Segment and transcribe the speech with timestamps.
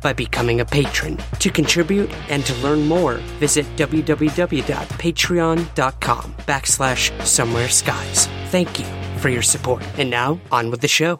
[0.00, 1.18] by becoming a patron.
[1.40, 8.28] To contribute and to learn more, visit www.patreon.com backslash somewhere skies.
[8.50, 8.86] Thank you
[9.18, 9.82] for your support.
[9.98, 11.18] And now, on with the show.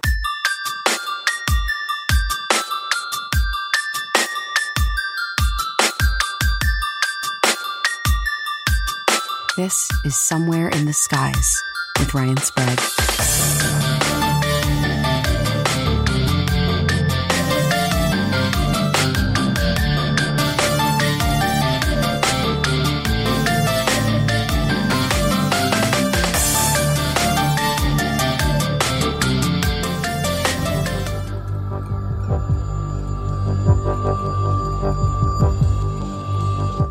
[9.56, 11.62] This is Somewhere in the Skies
[11.98, 13.95] with Ryan Sprague.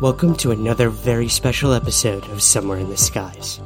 [0.06, 3.60] Welcome to another very special episode of Somewhere in the Skies.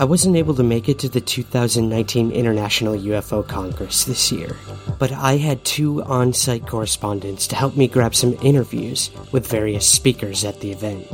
[0.00, 4.56] I wasn't able to make it to the 2019 International UFO Congress this year,
[4.98, 9.88] but I had two on site correspondents to help me grab some interviews with various
[9.88, 11.06] speakers at the event.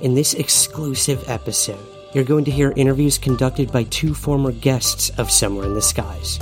[0.00, 5.28] In this exclusive episode, you're going to hear interviews conducted by two former guests of
[5.28, 6.38] Somewhere in the Skies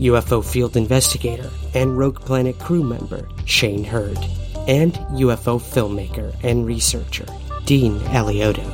[0.00, 4.18] UFO field investigator and Rogue Planet crew member Shane Hurd
[4.66, 7.26] and UFO filmmaker and researcher
[7.64, 8.64] Dean Eliotto.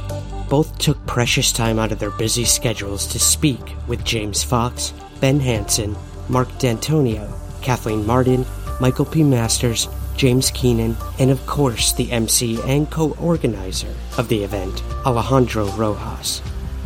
[0.48, 5.40] Both took precious time out of their busy schedules to speak with James Fox, Ben
[5.40, 5.96] Hansen,
[6.28, 7.32] Mark D'Antonio,
[7.62, 8.44] Kathleen Marden,
[8.80, 9.22] Michael P.
[9.22, 16.42] Masters, James Keenan, and of course the MC and co-organizer of the event, Alejandro Rojas.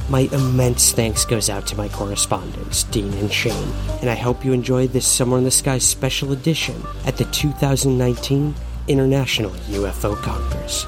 [0.08, 4.52] My immense thanks goes out to my correspondents, Dean and Shane, and I hope you
[4.52, 8.54] enjoyed this Summer in the Sky special edition at the 2019
[8.88, 10.86] International UFO Congress.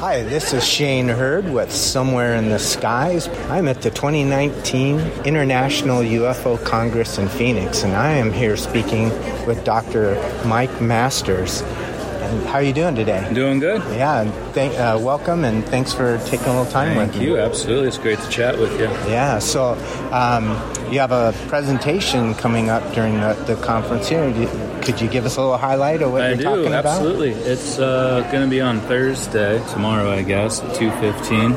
[0.00, 3.28] Hi, this is Shane Hurd with Somewhere in the Skies.
[3.48, 9.08] I'm at the 2019 International UFO Congress in Phoenix, and I am here speaking
[9.46, 10.14] with Dr.
[10.44, 11.62] Mike Masters.
[11.62, 13.26] And how are you doing today?
[13.32, 13.80] Doing good.
[13.96, 17.12] Yeah, and thank, uh, welcome, and thanks for taking a little time with me.
[17.14, 17.38] Thank you.
[17.38, 17.88] Absolutely.
[17.88, 18.86] It's great to chat with you.
[19.10, 19.72] Yeah, so
[20.12, 20.56] um,
[20.94, 24.28] you have a presentation coming up during the, the conference here.
[24.28, 24.48] You-
[24.82, 26.44] Could you give us a little highlight of what I you're do.
[26.44, 26.86] talking about?
[26.86, 27.30] Absolutely.
[27.32, 31.56] It's uh, going to be on Thursday, tomorrow, I guess, at 2.15.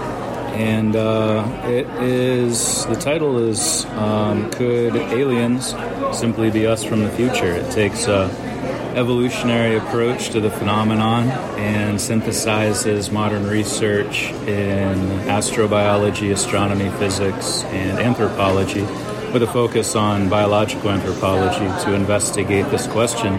[0.58, 5.76] And uh, it is, the title is um, Could Aliens
[6.18, 7.52] Simply Be Us from the Future?
[7.52, 8.26] It takes a
[8.96, 18.88] evolutionary approach to the phenomenon and synthesizes modern research in astrobiology, astronomy, physics, and anthropology
[19.34, 23.34] with a focus on biological anthropology to investigate this question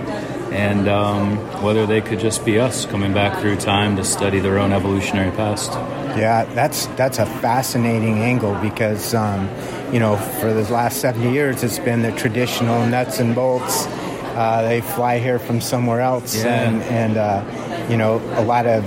[0.53, 4.59] and um, whether they could just be us coming back through time to study their
[4.59, 5.71] own evolutionary past.
[6.17, 9.49] Yeah, that's that's a fascinating angle because um,
[9.93, 13.87] you know for the last seventy years it's been the traditional nuts and bolts.
[13.87, 16.47] Uh, they fly here from somewhere else, Yeah.
[16.69, 18.85] and and uh, you know a lot of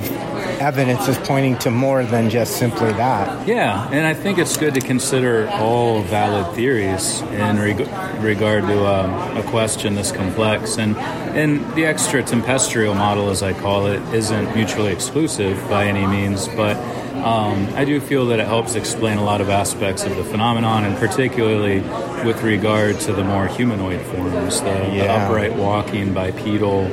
[0.61, 3.47] evidence is pointing to more than just simply that.
[3.47, 8.85] Yeah, and I think it's good to consider all valid theories in reg- regard to
[8.85, 10.77] um, a question this complex.
[10.77, 10.95] And,
[11.35, 16.77] and the extratempestrial model, as I call it, isn't mutually exclusive by any means, but
[17.23, 20.85] um, I do feel that it helps explain a lot of aspects of the phenomenon,
[20.85, 21.81] and particularly
[22.23, 26.89] with regard to the more humanoid forms, the, the upright walking, bipedal,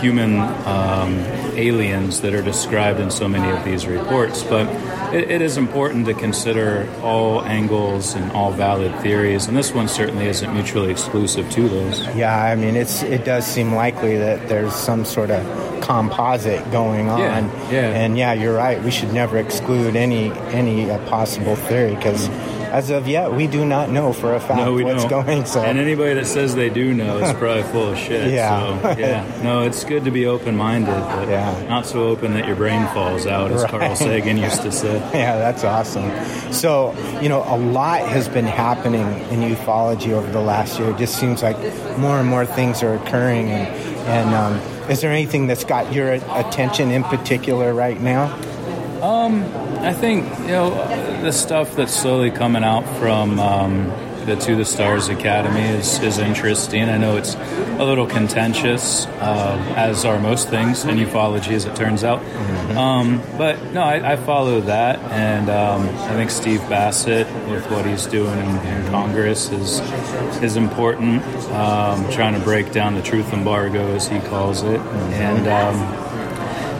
[0.00, 1.14] human um,
[1.56, 4.42] aliens that are described in so many of these reports.
[4.42, 4.68] But
[5.14, 9.88] it, it is important to consider all angles and all valid theories, and this one
[9.88, 12.06] certainly isn't mutually exclusive to those.
[12.14, 15.44] Yeah, I mean it's it does seem likely that there's some sort of
[15.82, 17.20] composite going on.
[17.20, 17.90] Yeah, yeah.
[17.90, 18.82] And yeah, you're right.
[18.82, 22.28] We should never exclude any any uh, possible theory because
[22.70, 25.24] as of yet, we do not know for a fact no, what's don't.
[25.26, 25.44] going.
[25.46, 28.32] So, and anybody that says they do know is probably full of shit.
[28.32, 28.80] Yeah.
[28.82, 29.40] So, yeah.
[29.42, 31.66] No, it's good to be open-minded, but Yeah.
[31.68, 34.98] not so open that your brain falls out, as Carl Sagan used to say.
[35.18, 36.10] Yeah, that's awesome.
[36.52, 40.90] So, you know, a lot has been happening in ufology over the last year.
[40.90, 41.56] It just seems like
[41.98, 43.48] more and more things are occurring.
[43.50, 43.68] And,
[44.08, 44.54] and um,
[44.90, 48.34] is there anything that's got your attention in particular right now?
[49.80, 50.70] I think you know
[51.22, 53.92] the stuff that's slowly coming out from um,
[54.26, 56.88] the To the Stars Academy is, is interesting.
[56.88, 61.74] I know it's a little contentious, uh, as are most things in ufology, as it
[61.76, 62.22] turns out.
[62.76, 67.86] Um, but no, I, I follow that, and um, I think Steve Bassett with what
[67.86, 69.80] he's doing in, in Congress is
[70.42, 71.22] is important.
[71.52, 76.07] Um, trying to break down the truth embargo, as he calls it, and.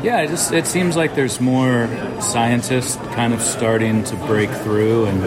[0.02, 1.88] Yeah, it just it seems like there's more
[2.20, 5.24] scientists kind of starting to break through and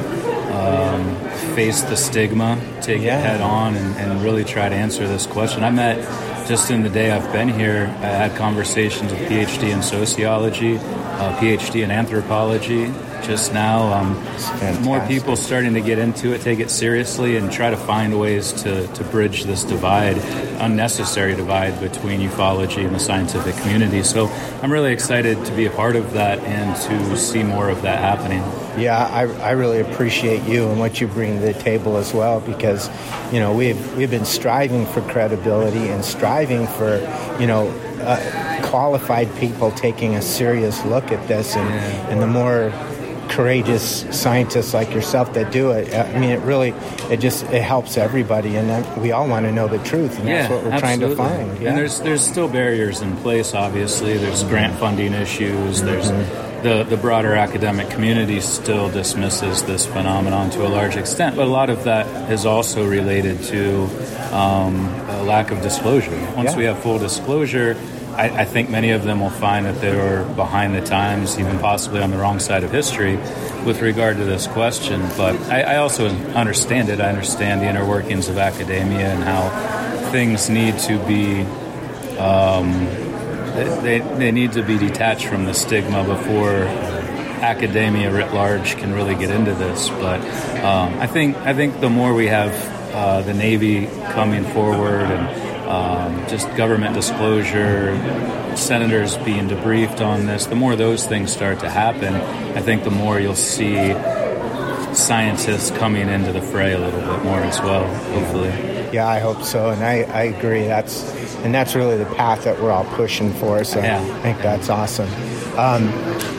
[0.51, 3.17] um, face the stigma, take Yeah.
[3.19, 5.63] it head on, and, and really try to answer this question.
[5.63, 5.97] I met
[6.47, 7.93] just in the day I've been here.
[7.99, 12.85] I had conversations with PhD in sociology, uh, PhD in anthropology.
[13.23, 17.69] Just now, um, more people starting to get into it, take it seriously, and try
[17.69, 20.17] to find ways to, to bridge this divide,
[20.59, 24.03] unnecessary divide between ufology and the scientific community.
[24.03, 24.27] So
[24.61, 27.99] I'm really excited to be a part of that and to see more of that
[27.99, 28.41] happening.
[28.81, 32.39] Yeah, I, I really appreciate you and what you bring to the table as well
[32.39, 32.89] because,
[33.31, 36.97] you know, we've we've been striving for credibility and striving for,
[37.39, 37.67] you know,
[38.01, 41.69] uh, qualified people taking a serious look at this and,
[42.09, 42.71] and the more
[43.41, 45.93] courageous scientists like yourself that do it.
[45.93, 46.69] I mean, it really,
[47.09, 50.49] it just it helps everybody, and we all want to know the truth, and that's
[50.51, 51.59] what we're trying to find.
[51.59, 51.69] Yeah.
[51.69, 53.53] And there's there's still barriers in place.
[53.55, 55.81] Obviously, there's grant funding issues.
[55.81, 56.63] There's Mm-hmm.
[56.63, 61.49] the the broader academic community still dismisses this phenomenon to a large extent, but a
[61.49, 63.85] lot of that is also related to
[64.35, 66.17] um, a lack of disclosure.
[66.35, 66.57] Once Yeah.
[66.57, 67.75] we have full disclosure.
[68.21, 71.57] I, I think many of them will find that they were behind the times, even
[71.57, 73.15] possibly on the wrong side of history
[73.65, 75.01] with regard to this question.
[75.17, 77.01] But I, I also understand it.
[77.01, 79.49] I understand the inner workings of academia and how
[80.11, 81.41] things need to be
[82.19, 82.85] um,
[83.81, 86.51] they, they need to be detached from the stigma before
[87.41, 89.89] academia writ large can really get into this.
[89.89, 90.19] But
[90.63, 92.53] um, I think I think the more we have
[92.93, 97.95] uh, the Navy coming forward and um, just government disclosure,
[98.57, 102.91] senators being debriefed on this, the more those things start to happen, I think the
[102.91, 103.93] more you'll see
[104.93, 107.87] scientists coming into the fray a little bit more as well.
[108.13, 108.49] Hopefully.
[108.91, 110.65] Yeah, I hope so, and I, I agree.
[110.65, 111.09] That's
[111.43, 113.63] and that's really the path that we're all pushing for.
[113.63, 114.01] So Yeah.
[114.01, 115.07] I think that's awesome.
[115.57, 115.87] Um,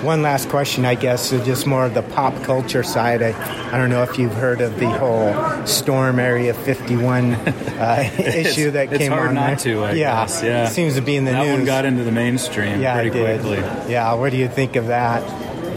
[0.04, 3.22] one last question, I guess, is just more of the pop culture side.
[3.22, 8.70] I, I don't know if you've heard of the whole Storm Area 51 uh, issue
[8.72, 9.34] that it's came hard on.
[9.34, 9.74] not there.
[9.74, 10.68] to, I yeah, guess, yeah.
[10.68, 11.56] seems to be in the that news.
[11.58, 13.58] one got into the mainstream yeah, pretty it quickly.
[13.90, 15.22] Yeah, what do you think of that?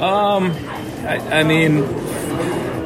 [0.02, 1.84] I, I mean,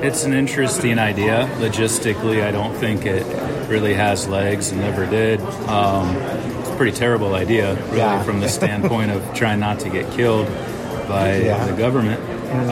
[0.03, 1.49] it's an interesting idea.
[1.57, 3.25] Logistically, I don't think it
[3.69, 5.39] really has legs and never did.
[5.41, 6.15] Um,
[6.79, 8.23] pretty terrible idea, really, Yeah.
[8.23, 10.47] from the standpoint of trying not to get killed
[11.09, 11.65] by Yeah.
[11.65, 12.21] the government.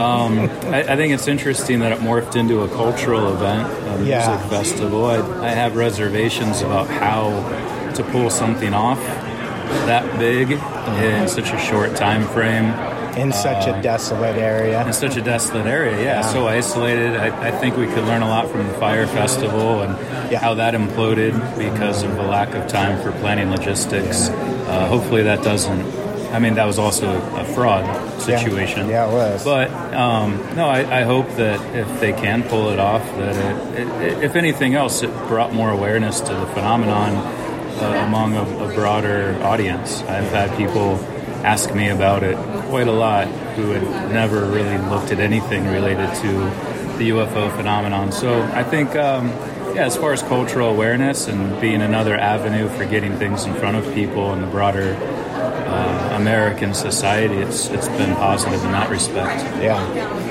[0.00, 0.38] Um,
[0.72, 4.38] I, I think it's interesting that it morphed into a cultural event, a music Yeah.
[4.48, 5.04] festival.
[5.04, 5.16] I,
[5.46, 7.28] I have reservations about how
[7.94, 8.98] to pull something off
[9.86, 12.72] that big in such a short time frame
[13.18, 14.86] In such a desolate area.
[14.86, 16.00] in such a desolate area.
[16.02, 17.16] Yeah, so isolated.
[17.16, 19.96] I, I think we could learn a lot from the fire festival and
[20.30, 20.38] Yeah.
[20.38, 24.28] how that imploded because of the lack of time for planning logistics.
[24.28, 25.82] Uh, hopefully, that doesn't.
[26.32, 27.84] I mean, that was also a fraud
[28.20, 28.88] situation.
[28.88, 29.44] Yeah, it was.
[29.44, 33.80] But um, no, I, I hope that if they can pull it off, that it,
[33.80, 38.42] it, it, if anything else, it brought more awareness to the phenomenon uh, among a,
[38.42, 40.02] a broader audience.
[40.02, 40.98] I've had people
[41.44, 42.36] ask me about it
[42.68, 43.26] quite a lot
[43.56, 46.32] who had never really looked at anything related to
[46.98, 48.12] the UFO phenomenon.
[48.12, 49.28] So I think, um,
[49.74, 53.76] yeah, as far as cultural awareness and being another avenue for getting things in front
[53.76, 54.96] of people in the broader
[55.68, 59.44] uh, American society, it's it's been positive in that respect.
[59.62, 59.76] Yeah.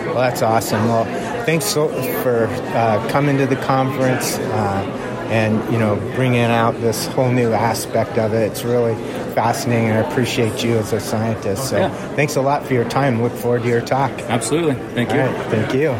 [0.05, 0.87] Well, that's awesome.
[0.87, 1.05] Well,
[1.45, 1.87] thanks so
[2.23, 7.53] for uh, coming to the conference uh, and you know bringing out this whole new
[7.53, 8.51] aspect of it.
[8.51, 8.95] It's really
[9.41, 9.89] fascinating.
[9.91, 11.69] And I appreciate you as a scientist.
[11.69, 11.89] So Yeah.
[12.15, 13.21] thanks a lot for your time.
[13.21, 14.11] Look forward to your talk.
[14.27, 14.73] Absolutely.
[14.95, 15.21] Thank you.
[15.21, 15.45] All right.
[15.51, 15.93] Thank you.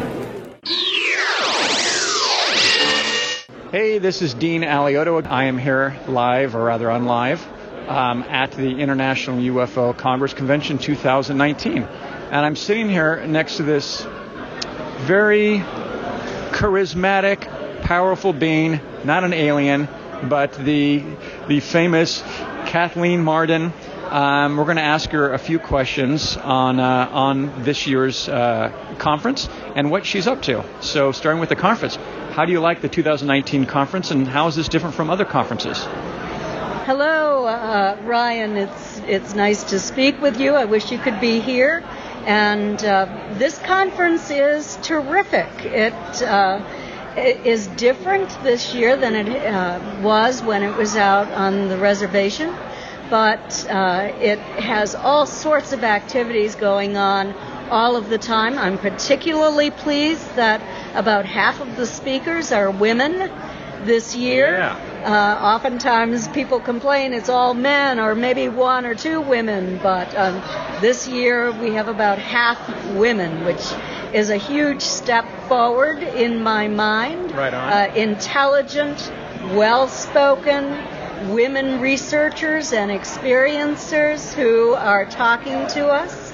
[3.70, 5.24] Hey, this is Dean Alioto.
[5.24, 7.38] I am here live, or rather unlive,
[7.88, 11.84] um, at the International UFO Congress Convention 2019.
[11.84, 14.04] And I'm sitting here next to this
[15.02, 15.62] very
[16.50, 19.86] charismatic, powerful being, not an alien,
[20.24, 21.04] but the
[21.46, 22.24] the famous
[22.68, 23.72] Kathleen Marden.
[24.10, 28.70] Um, we're going to ask her a few questions on uh, on this year's uh,
[28.98, 30.62] conference and what she's up to.
[30.82, 31.96] So, starting with the conference,
[32.32, 35.82] how do you like the 2019 conference, and how is this different from other conferences?
[36.84, 38.58] Hello, uh, Ryan.
[38.58, 40.52] It's it's nice to speak with you.
[40.52, 41.82] I wish you could be here.
[42.26, 43.06] And uh,
[43.38, 45.48] this conference is terrific.
[45.64, 46.60] It, uh,
[47.18, 51.76] it is different this year than it uh, was when it was out on the
[51.76, 52.54] reservation,
[53.10, 57.34] but uh, it has all sorts of activities going on
[57.70, 58.58] all of the time.
[58.58, 60.62] I'm particularly pleased that
[60.96, 63.30] about half of the speakers are women
[63.84, 64.58] this year.
[64.58, 64.87] Yeah.
[65.04, 70.34] Uh, oftentimes people complain it's all men or maybe one or two women, but um,
[70.80, 72.58] this year we have about half
[72.94, 73.64] women, which
[74.12, 77.32] is a huge step forward in my mind.
[77.32, 77.72] Right on.
[77.72, 79.12] Uh, intelligent,
[79.54, 80.76] well spoken
[81.26, 86.27] women researchers and experiencers who are talking to us.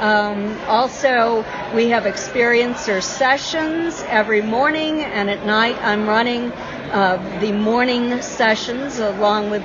[0.00, 1.44] Um, also,
[1.74, 6.52] we have experiencer sessions every morning, and at night I'm running
[6.92, 9.62] uh, the morning sessions along with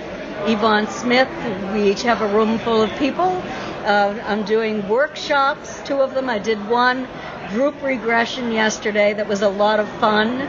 [0.47, 1.29] Yvonne Smith.
[1.73, 3.43] We each have a room full of people.
[3.85, 6.29] Uh, I'm doing workshops, two of them.
[6.29, 7.07] I did one
[7.49, 10.41] group regression yesterday that was a lot of fun,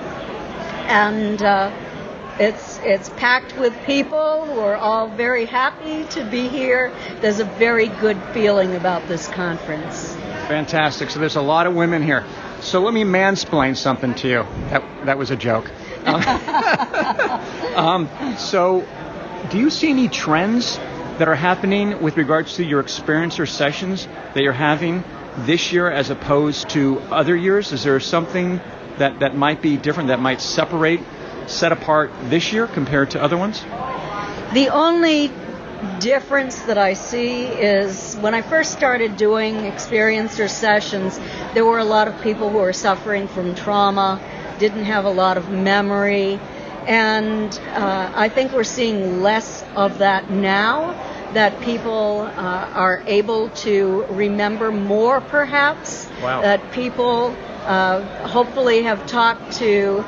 [0.88, 1.70] and uh,
[2.38, 6.92] it's it's packed with people who are all very happy to be here.
[7.20, 10.14] There's a very good feeling about this conference.
[10.48, 11.10] Fantastic.
[11.10, 12.24] So there's a lot of women here.
[12.60, 14.46] So let me mansplain something to you.
[14.70, 15.70] That that was a joke.
[16.04, 16.22] Um,
[17.76, 18.86] um, so,
[19.50, 20.78] do you see any trends
[21.18, 25.04] that are happening with regards to your experiencer sessions that you're having
[25.38, 27.72] this year as opposed to other years?
[27.72, 28.60] Is there something
[28.98, 31.00] that, that might be different, that might separate,
[31.46, 33.62] set apart this year compared to other ones?
[34.52, 35.30] The only
[36.00, 41.18] difference that I see is when I first started doing experiencer sessions,
[41.52, 44.20] there were a lot of people who were suffering from trauma,
[44.58, 46.38] didn't have a lot of memory,
[46.86, 51.00] and uh, I think we're seeing less of that now.
[51.32, 56.08] That people uh, are able to remember more, perhaps.
[56.22, 56.42] Wow.
[56.42, 57.34] That people
[57.64, 60.04] uh, hopefully have talked to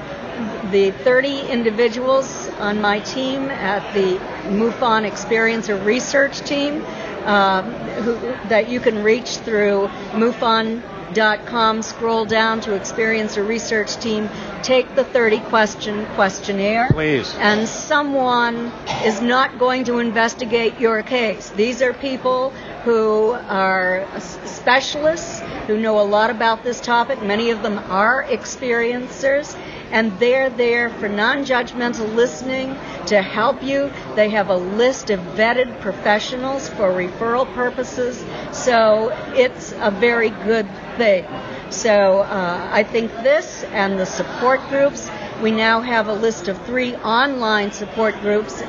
[0.71, 6.85] the 30 individuals on my team at the MUFON Experiencer Research Team
[7.27, 7.63] uh,
[8.03, 8.15] who,
[8.49, 14.29] that you can reach through MUFON.com, scroll down to Experiencer Research Team,
[14.63, 16.89] take the 30 question questionnaire.
[16.91, 17.35] Please.
[17.39, 18.73] And someone
[19.05, 21.51] is not going to investigate your case.
[21.51, 22.51] These are people
[22.85, 27.21] who are specialists who know a lot about this topic.
[27.23, 29.57] Many of them are experiencers
[29.91, 32.77] and they're there for non-judgmental listening
[33.07, 33.91] to help you.
[34.15, 40.69] They have a list of vetted professionals for referral purposes, so it's a very good
[40.97, 41.25] thing.
[41.71, 45.11] So uh, I think this and the support groups.
[45.43, 48.63] We now have a list of three online support groups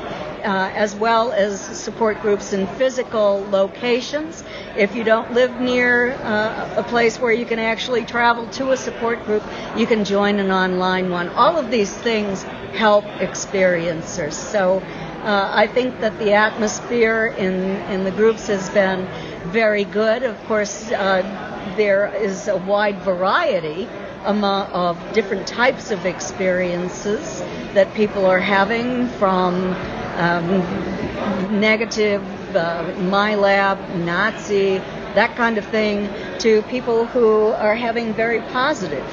[0.48, 4.42] uh, as well as support groups in physical locations.
[4.76, 8.76] If you don't live near uh, a place where you can actually travel to a
[8.76, 9.42] support group,
[9.76, 11.28] you can join an online one.
[11.28, 14.32] All of these things help experiencers.
[14.32, 17.54] So uh, I think that the atmosphere in,
[17.92, 19.06] in the groups has been
[19.50, 20.22] very good.
[20.22, 23.86] Of course, uh, there is a wide variety
[24.28, 27.40] among, of different types of experiences
[27.72, 29.74] that people are having from
[30.18, 32.22] um, negative,
[32.54, 34.78] uh, MILAB, Nazi,
[35.14, 36.08] that kind of thing,
[36.40, 39.04] to people who are having very positive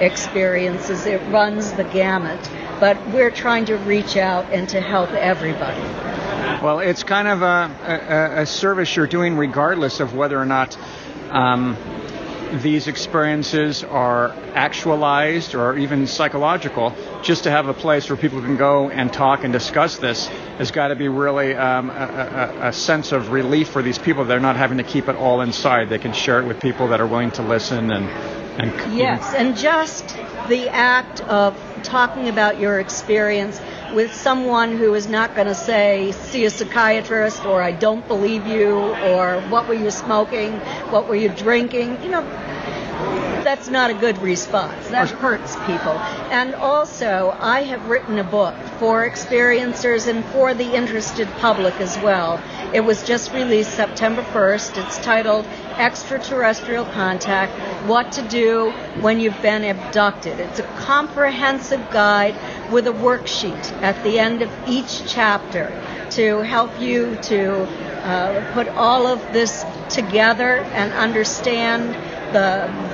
[0.00, 1.04] experiences.
[1.04, 2.40] It runs the gamut,
[2.80, 5.82] but we're trying to reach out and to help everybody.
[6.62, 10.78] Well, it's kind of a, a, a service you're doing regardless of whether or not
[11.30, 11.76] um,
[12.60, 16.94] these experiences are actualized or even psychological.
[17.22, 20.26] Just to have a place where people can go and talk and discuss this
[20.58, 21.92] has got to be really um, a,
[22.62, 24.24] a, a sense of relief for these people.
[24.24, 25.88] They're not having to keep it all inside.
[25.88, 28.08] They can share it with people that are willing to listen and
[28.58, 30.08] and Yes, and just
[30.48, 33.60] the act of talking about your experience
[33.94, 38.46] with someone who is not going to say, see a psychiatrist, or I don't believe
[38.46, 40.52] you, or what were you smoking,
[40.90, 42.22] what were you drinking, you know,
[43.52, 44.88] that's not a good response.
[44.88, 45.92] That hurts people.
[46.32, 51.98] And also, I have written a book for experiencers and for the interested public as
[51.98, 52.42] well.
[52.72, 54.82] It was just released September 1st.
[54.82, 55.44] It's titled
[55.76, 57.52] Extraterrestrial Contact
[57.86, 58.70] What to Do
[59.02, 60.40] When You've Been Abducted.
[60.40, 62.34] It's a comprehensive guide
[62.72, 65.78] with a worksheet at the end of each chapter
[66.12, 67.64] to help you to
[68.02, 71.92] uh, put all of this together and understand
[72.32, 72.91] the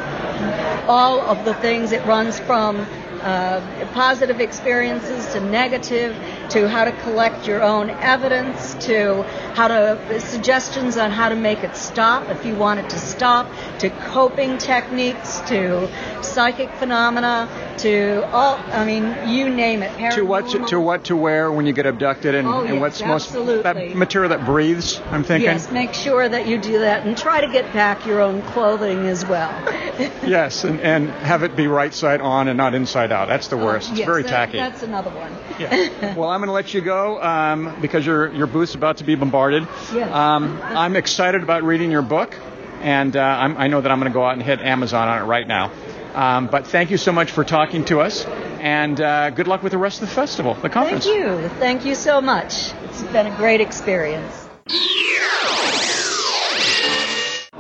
[0.89, 1.93] all of the things.
[1.93, 2.87] It runs from
[3.23, 3.61] uh,
[3.93, 6.17] positive experiences to negative
[6.51, 9.23] to how to collect your own evidence to
[9.55, 13.47] how to suggestions on how to make it stop if you want it to stop
[13.79, 15.89] to coping techniques to
[16.23, 20.13] psychic phenomena to all I mean you name it.
[20.13, 22.81] To what to, to, what to wear when you get abducted and, oh, and yes,
[22.81, 23.55] what's absolutely.
[23.57, 25.47] most that material that breathes I'm thinking?
[25.47, 29.07] Yes make sure that you do that and try to get back your own clothing
[29.07, 29.53] as well.
[30.29, 33.29] Yes and, and have it be right side on and not inside out.
[33.29, 33.91] That's the oh, worst.
[33.91, 34.59] It's yes, very that, tacky.
[34.59, 35.35] that's another one.
[35.59, 36.15] Yeah.
[36.15, 39.15] well I'm going to let you go um, because your your booth's about to be
[39.15, 40.13] bombarded yes.
[40.13, 42.37] um, I'm excited about reading your book
[42.81, 45.25] and uh, i know that I'm going to go out and hit Amazon on it
[45.25, 45.73] right now
[46.15, 49.71] um, but thank you so much for talking to us, and uh, good luck with
[49.71, 51.05] the rest of the festival, the conference.
[51.05, 51.49] Thank you.
[51.61, 52.73] Thank you so much.
[52.85, 54.49] It's been a great experience.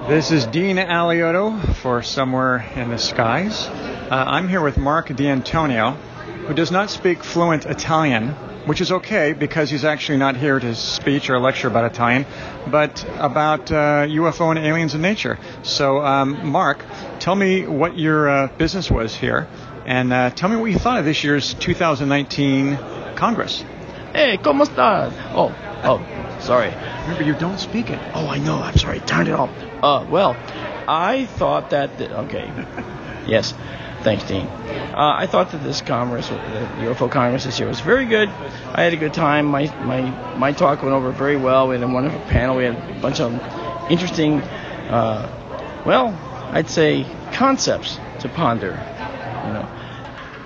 [0.08, 3.66] This is Dean Alioto for Somewhere in the Skies.
[3.66, 5.92] Uh, I'm here with Mark D'Antonio,
[6.46, 8.34] who does not speak fluent Italian,
[8.68, 12.26] which is okay because he's actually not here to speech or lecture about Italian,
[12.66, 15.38] but about uh, UFO and aliens in nature.
[15.62, 16.84] So, um, Mark,
[17.18, 19.48] tell me what your uh, business was here,
[19.86, 22.76] and uh, tell me what you thought of this year's 2019
[23.16, 23.64] Congress.
[24.12, 25.12] Hey, ¿cómo estás?
[25.32, 26.68] Oh, oh, sorry.
[27.02, 27.98] Remember, you don't speak it.
[28.14, 28.56] Oh, I know.
[28.56, 29.00] I'm sorry.
[29.00, 29.50] Turn it off.
[29.82, 30.36] Uh, well,
[30.86, 31.96] I thought that.
[31.96, 32.50] The, okay.
[33.26, 33.54] yes.
[34.08, 34.46] Thanks, Dean.
[34.46, 38.30] Uh, I thought that this Congress, the UFO Congress this year, was very good.
[38.30, 39.44] I had a good time.
[39.44, 40.00] My my
[40.38, 41.68] my talk went over very well.
[41.68, 42.56] We had a wonderful panel.
[42.56, 43.34] We had a bunch of
[43.90, 46.18] interesting, uh, well,
[46.52, 48.68] I'd say concepts to ponder.
[48.68, 49.68] You know,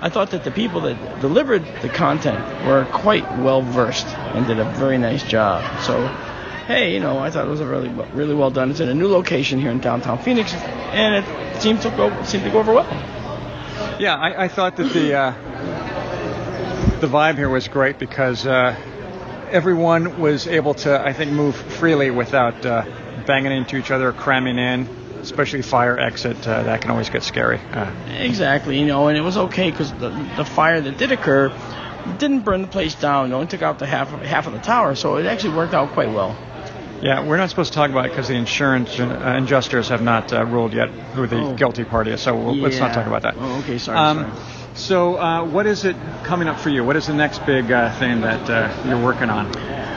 [0.01, 4.59] I thought that the people that delivered the content were quite well versed and did
[4.59, 5.63] a very nice job.
[5.83, 6.05] So,
[6.67, 8.71] hey, you know, I thought it was a really really well done.
[8.71, 12.43] It's in a new location here in downtown Phoenix, and it seemed to go seemed
[12.43, 13.22] to go over well.
[14.03, 15.31] Yeah, I, I thought that the uh,
[16.99, 18.75] the vibe here was great because uh,
[19.49, 22.83] everyone was able to, I think, move freely without uh,
[23.25, 24.89] banging into each other, cramming in.
[25.21, 27.61] Especially fire exit, uh, that can always get scary.
[27.71, 31.47] Uh, exactly, you know, and it was okay because the, the fire that did occur
[32.17, 33.31] didn't burn the place down.
[33.31, 35.73] It only took out the half of, half of the tower, so it actually worked
[35.73, 36.37] out quite well.
[37.03, 40.31] Yeah, we're not supposed to talk about it because the insurance uh, adjusters have not
[40.31, 41.53] uh, ruled yet who the Oh.
[41.53, 42.21] guilty party is.
[42.21, 42.63] So we'll, yeah.
[42.63, 43.35] let's not talk about that.
[43.37, 43.97] Oh, okay, sorry.
[43.97, 44.31] Um, sorry.
[44.75, 46.81] so, uh, what is it coming up for you?
[46.85, 49.51] What is the next big uh, thing that uh, you're working on?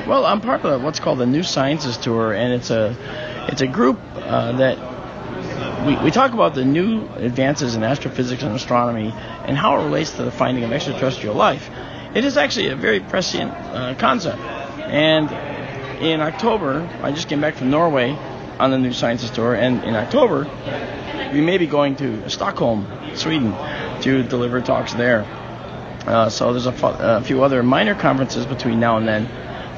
[0.09, 2.97] Well, I'm part of what's called the New Sciences Tour, and it's a
[3.53, 8.53] it's a group uh, that we, we talk about the new advances in astrophysics and
[8.57, 9.12] astronomy
[9.47, 11.71] and how it relates to the finding of extraterrestrial life.
[12.16, 14.38] It is actually a very prescient uh, concept,
[14.81, 15.31] and
[16.01, 18.11] in October, I just came back from Norway
[18.59, 20.49] on the New Sciences Tour, and in October,
[21.33, 23.53] we may be going to Stockholm, Sweden,
[24.03, 25.25] to deliver talks there.
[26.07, 29.25] Uh, so there's a, fu- a few other minor conferences between now and then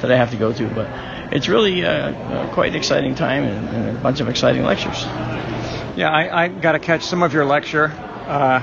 [0.01, 0.87] that I have to go to, but
[1.33, 5.03] it's really uh, uh, quite an exciting time and, and a bunch of exciting lectures.
[5.97, 7.87] Yeah, I, I got to catch some of your lecture.
[7.87, 8.61] Uh,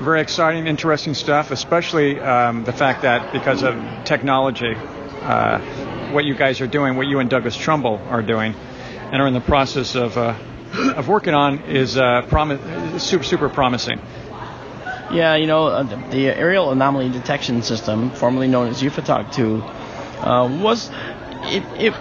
[0.00, 5.58] very exciting, interesting stuff, especially um, the fact that because of technology, uh,
[6.12, 8.54] what you guys are doing, what you and Douglas Trumbull are doing,
[9.12, 10.36] and are in the process of uh,
[10.96, 14.00] of working on is uh, promi- super super promising.
[15.12, 20.60] Yeah, you know, uh, the, Aerial Anomaly Detection System, formerly known as UFOTOG 2, uh,
[20.62, 20.88] was
[21.42, 21.94] it, it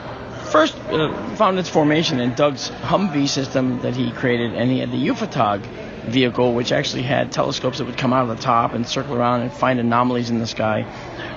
[0.51, 4.91] first uh, found its formation in Doug's Humvee system that he created, and he had
[4.91, 5.65] the UFOTOG
[6.03, 9.41] vehicle, which actually had telescopes that would come out of the top and circle around
[9.41, 10.85] and find anomalies in the sky.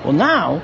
[0.04, 0.60] Well, now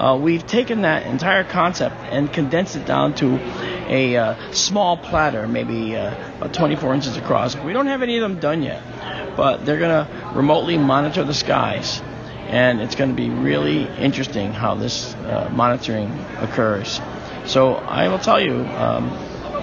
[0.00, 3.38] uh, we've taken that entire concept and condensed it down to
[3.86, 7.54] a uh, small platter, maybe uh, about 24 inches across.
[7.54, 8.82] We don't have any of them done yet,
[9.36, 12.00] but they're going to remotely monitor the skies.
[12.48, 16.98] And it's going to be really interesting how this uh, monitoring occurs.
[17.44, 19.10] So I will tell you, um,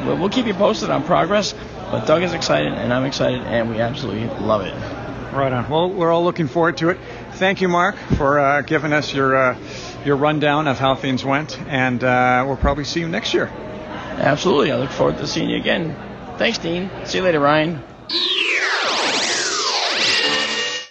[0.06, 1.54] we'll, we'll keep you posted on progress.
[1.89, 4.96] But Doug is excited, and I'm excited, and we absolutely love it.
[5.38, 5.69] Right on.
[5.69, 6.97] Well, we're all looking forward to it.
[7.34, 9.58] Thank you, Mark, for uh, giving us your uh,
[10.04, 13.45] your rundown of how things went, and uh, we'll probably see you next year.
[13.45, 14.71] Absolutely.
[14.71, 15.95] I look forward to seeing you again.
[16.39, 16.89] Thanks, Dean.
[17.06, 17.84] See you later, Ryan.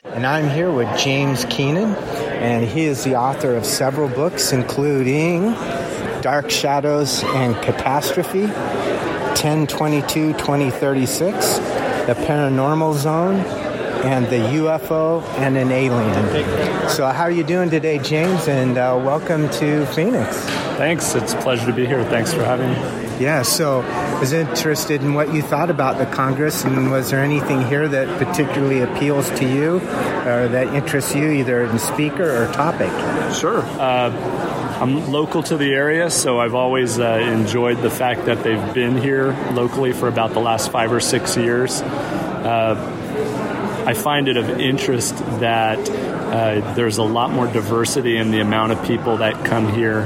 [0.04, 5.54] and I'm here with James Keenan, and he is the author of several books, including
[6.22, 11.54] Dark Shadows and Catastrophe, 1022 2036,
[12.06, 13.65] The Paranormal Zone,
[14.06, 16.88] and the UFO and an alien.
[16.88, 18.46] So, how are you doing today, James?
[18.46, 20.36] And uh, welcome to Phoenix.
[20.76, 21.14] Thanks.
[21.14, 22.04] It's a pleasure to be here.
[22.04, 23.06] Thanks for having me.
[23.18, 27.22] Yeah, so I was interested in what you thought about the Congress, and was there
[27.22, 32.52] anything here that particularly appeals to you or that interests you, either in speaker or
[32.52, 32.90] topic?
[33.34, 33.62] Sure.
[33.62, 34.10] Uh,
[34.80, 38.98] I'm local to the area, so I've always uh, enjoyed the fact that they've been
[38.98, 41.80] here locally for about the last five or six years.
[41.80, 42.95] Uh,
[43.86, 48.72] I find it of interest that uh, there's a lot more diversity in the amount
[48.72, 50.00] of people that come here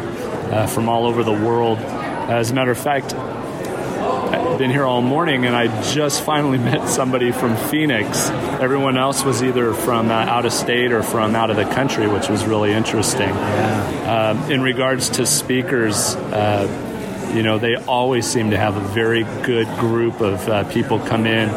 [0.53, 1.79] uh, from all over the world.
[1.79, 6.91] As a matter of fact, I've been here all morning and I just finally met
[6.91, 8.29] somebody from Phoenix.
[8.29, 12.07] Everyone else was either from uh, out of state or from out of the country,
[12.07, 13.31] which was really interesting.
[13.31, 14.35] Yeah.
[14.37, 16.90] Um, in regards to speakers, uh,
[17.35, 21.27] you know, they always seem to have a very good group of uh, people come
[21.27, 21.49] in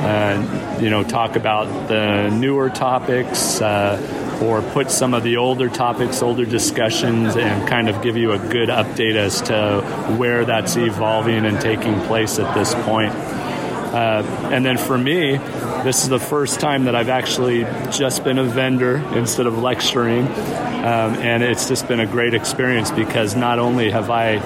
[0.00, 5.68] uh, you know, talk about the newer topics uh, or put some of the older
[5.68, 9.82] topics, older discussions, and kind of give you a good update as to
[10.16, 13.12] where that's evolving and taking place at this point.
[13.92, 14.22] Uh,
[14.52, 15.36] and then for me,
[15.82, 20.26] this is the first time that I've actually just been a vendor instead of lecturing.
[20.26, 24.36] Um, and it's just been a great experience because not only have I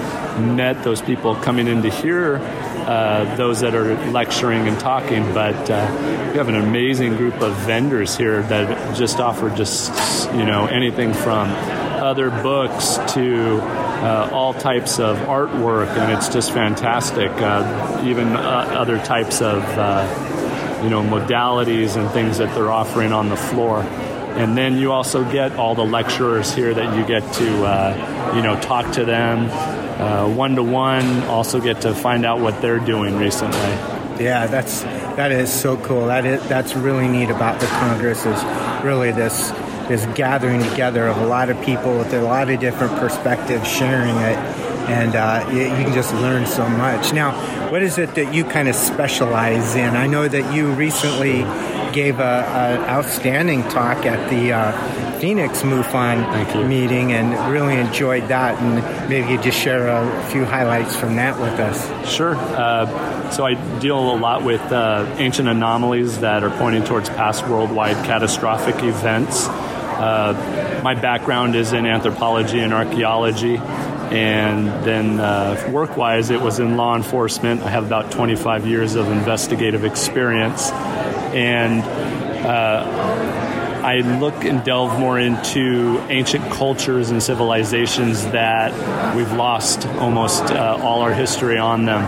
[0.41, 2.37] met those people coming in to hear
[2.87, 7.55] uh, those that are lecturing and talking, but uh, we have an amazing group of
[7.59, 9.93] vendors here that just offer just
[10.33, 11.49] you know anything from
[12.03, 13.61] other books to
[14.05, 17.31] uh, all types of artwork, and it's just fantastic.
[17.31, 23.13] Uh, even uh, other types of uh, you know modalities and things that they're offering
[23.13, 23.81] on the floor.
[23.81, 27.45] And then you also get all the lecturers here that you get to
[28.37, 29.49] you know talk to them
[30.37, 31.23] one to one.
[31.23, 33.59] Also get to find out what they're doing recently.
[34.23, 36.09] Yeah, that's that is so cool.
[36.09, 39.51] That is that's really neat about the Congress is really this
[39.89, 44.17] this gathering together of a lot of people with a lot of different perspectives sharing
[44.17, 44.39] it
[44.87, 47.15] and uh, you, you, can just learn so much.
[47.15, 47.33] Now,
[47.71, 49.97] what is it that you kind of specialize in?
[49.97, 51.39] I know that you recently
[51.95, 58.61] gave an outstanding talk at the uh, Phoenix MUFON meeting and really enjoyed that.
[58.61, 62.11] And maybe you just share a few highlights from that with us.
[62.11, 62.37] Sure.
[62.37, 67.47] Uh, so I deal a lot with uh, ancient anomalies that are pointing towards past
[67.49, 69.47] worldwide catastrophic events.
[69.95, 73.57] Uh, my background is in anthropology and archaeology.
[73.57, 77.63] And then uh, work wise, it was in law enforcement.
[77.63, 80.71] I have about 25 years of investigative experience.
[80.71, 81.83] And
[82.47, 83.45] uh,
[83.85, 88.73] I look and delve more into ancient cultures and civilizations that
[89.15, 92.03] we've lost almost uh, all our history on them.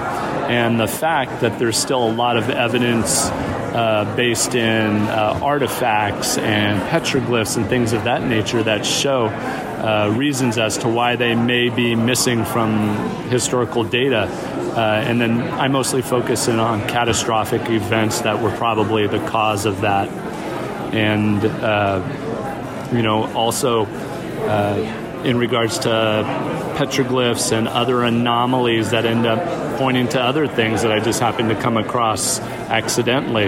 [0.51, 3.29] And the fact that there's still a lot of evidence
[3.76, 10.10] uh, based in uh, artifacts and petroglyphs and things of that nature that show uh,
[10.16, 12.96] reasons as to why they may be missing from
[13.28, 14.22] historical data.
[14.74, 19.66] Uh, and then I mostly focus in on catastrophic events that were probably the cause
[19.66, 20.08] of that.
[20.94, 23.84] And, uh, you know, also
[25.22, 25.88] in regards to
[26.78, 31.48] petroglyphs and other anomalies that end up pointing to other things that I just happen
[31.48, 33.46] to come across accidentally.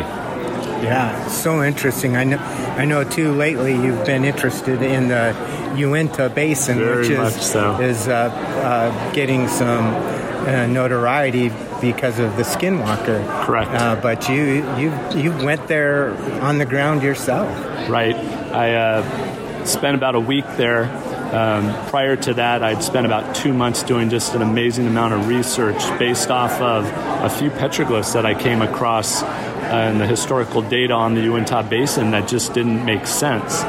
[0.83, 2.17] Yeah, so interesting.
[2.17, 3.33] I know, I know too.
[3.33, 5.35] Lately, you've been interested in the
[5.77, 7.81] Uinta Basin, Very which is so.
[7.81, 13.45] is uh, uh, getting some uh, notoriety because of the Skinwalker.
[13.45, 13.71] Correct.
[13.71, 17.49] Uh, but you you you went there on the ground yourself.
[17.89, 18.15] Right.
[18.15, 20.85] I uh, spent about a week there.
[21.33, 25.29] Um, prior to that, I'd spent about two months doing just an amazing amount of
[25.29, 30.95] research based off of a few petroglyphs that I came across and the historical data
[30.95, 33.63] on the Uinta Basin that just didn't make sense.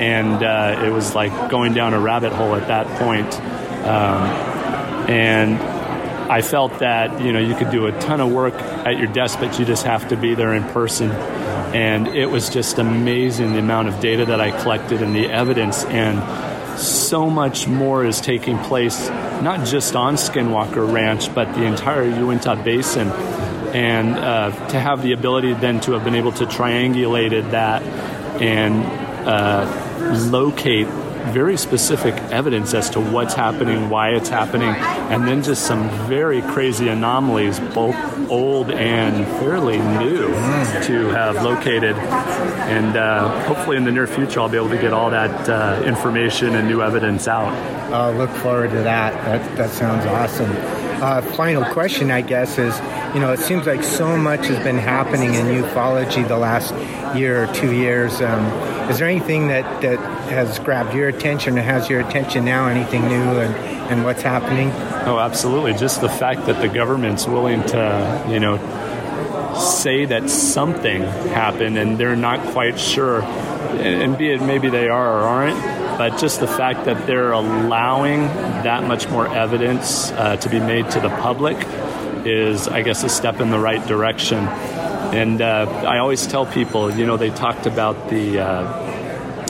[0.00, 3.32] And uh, it was like going down a rabbit hole at that point.
[3.86, 4.22] Um,
[5.08, 5.62] and
[6.28, 9.38] I felt that you know you could do a ton of work at your desk,
[9.38, 11.12] but you just have to be there in person.
[11.12, 15.84] And it was just amazing the amount of data that I collected and the evidence,
[15.84, 16.18] and
[16.76, 22.56] so much more is taking place, not just on Skinwalker Ranch, but the entire Uinta
[22.56, 23.08] Basin.
[23.08, 27.82] And uh, to have the ability then to have been able to triangulate that
[28.40, 28.84] and
[29.26, 30.88] uh, locate
[31.32, 36.42] very specific evidence as to what's happening, why it's happening, and then just some very
[36.42, 37.96] crazy anomalies, both
[38.30, 40.28] old and fairly new,
[40.82, 41.96] to have located.
[41.96, 45.82] And uh, hopefully, in the near future, I'll be able to get all that uh,
[45.84, 47.52] information and new evidence out.
[47.92, 49.12] I'll look forward to that.
[49.24, 50.50] That, that sounds awesome.
[51.02, 52.74] Uh, final question, I guess, is
[53.14, 56.74] you know, it seems like so much has been happening in ufology the last
[57.16, 58.20] year or two years.
[58.20, 58.44] Um,
[58.90, 59.98] is there anything that, that
[60.30, 62.68] has grabbed your attention or has your attention now?
[62.68, 63.54] Anything new and,
[63.90, 64.70] and what's happening?
[65.06, 65.74] Oh, absolutely.
[65.74, 68.56] Just the fact that the government's willing to, you know,
[69.56, 75.20] say that something happened and they're not quite sure, and be it maybe they are
[75.20, 80.50] or aren't but just the fact that they're allowing that much more evidence uh, to
[80.50, 81.56] be made to the public
[82.26, 84.46] is, I guess, a step in the right direction.
[85.14, 88.96] And uh, I always tell people, you know, they talked about the uh,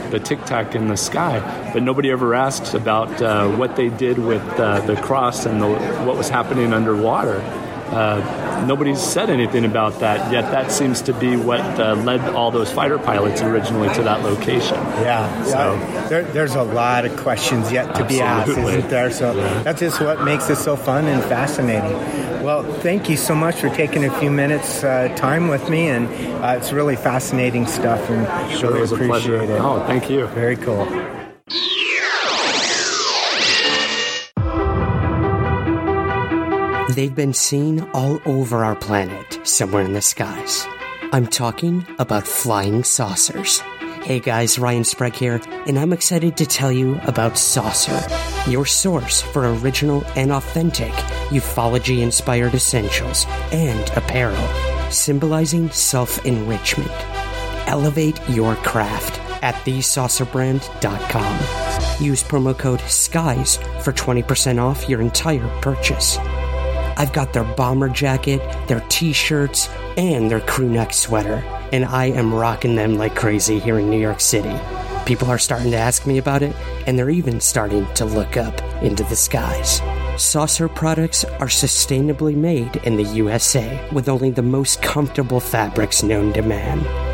[0.09, 1.39] the tic tac in the sky,
[1.73, 5.67] but nobody ever asked about uh, what they did with uh, the cross and the,
[5.67, 7.39] what was happening underwater.
[7.89, 10.51] Uh, nobody's said anything about that yet.
[10.51, 14.75] That seems to be what uh, led all those fighter pilots originally to that location.
[14.75, 16.07] Yeah, so yeah.
[16.07, 18.15] There, there's a lot of questions yet to absolutely.
[18.17, 19.11] be asked, isn't there?
[19.11, 19.63] So yeah.
[19.63, 21.97] that's just what makes it so fun and fascinating.
[22.43, 26.07] Well, thank you so much for taking a few minutes uh, time with me, and
[26.43, 29.59] uh, it's really fascinating stuff, and sure, really appreciate it.
[29.61, 30.27] Oh, thank you.
[30.27, 30.85] Very cool.
[36.97, 40.65] They've been seen all over our planet, somewhere in the skies.
[41.13, 43.59] I'm talking about flying saucers.
[44.01, 48.01] Hey guys, Ryan Sprague here, and I'm excited to tell you about Saucer,
[48.49, 50.91] your source for original and authentic
[51.29, 54.47] ufology inspired essentials and apparel,
[54.89, 56.89] symbolizing self enrichment.
[57.67, 62.03] Elevate your craft at thesaucerbrand.com.
[62.03, 66.17] Use promo code SKIES for 20% off your entire purchase.
[66.97, 72.05] I've got their bomber jacket, their t shirts, and their crew neck sweater, and I
[72.05, 74.59] am rocking them like crazy here in New York City.
[75.05, 76.55] People are starting to ask me about it,
[76.87, 79.79] and they're even starting to look up into the skies.
[80.17, 86.33] Saucer products are sustainably made in the USA with only the most comfortable fabrics known
[86.33, 87.06] to man.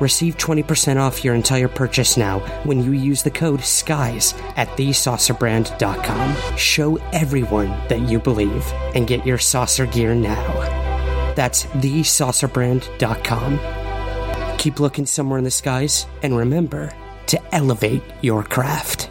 [0.00, 6.56] Receive 20% off your entire purchase now when you use the code SKIES at thesaucerbrand.com.
[6.56, 10.44] Show everyone that you believe and get your saucer gear now.
[11.34, 14.58] That's thesaucerbrand.com.
[14.58, 16.92] Keep looking somewhere in the skies and remember
[17.26, 19.10] to elevate your craft.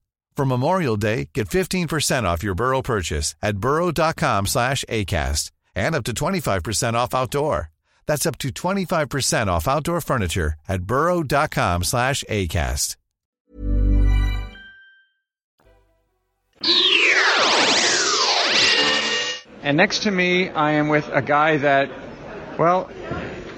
[0.41, 6.03] For Memorial Day, get 15% off your Burrow purchase at burrow.com slash ACAST and up
[6.05, 7.69] to 25% off outdoor.
[8.07, 12.95] That's up to 25% off outdoor furniture at burrow.com slash ACAST.
[19.61, 21.91] And next to me, I am with a guy that,
[22.57, 22.89] well,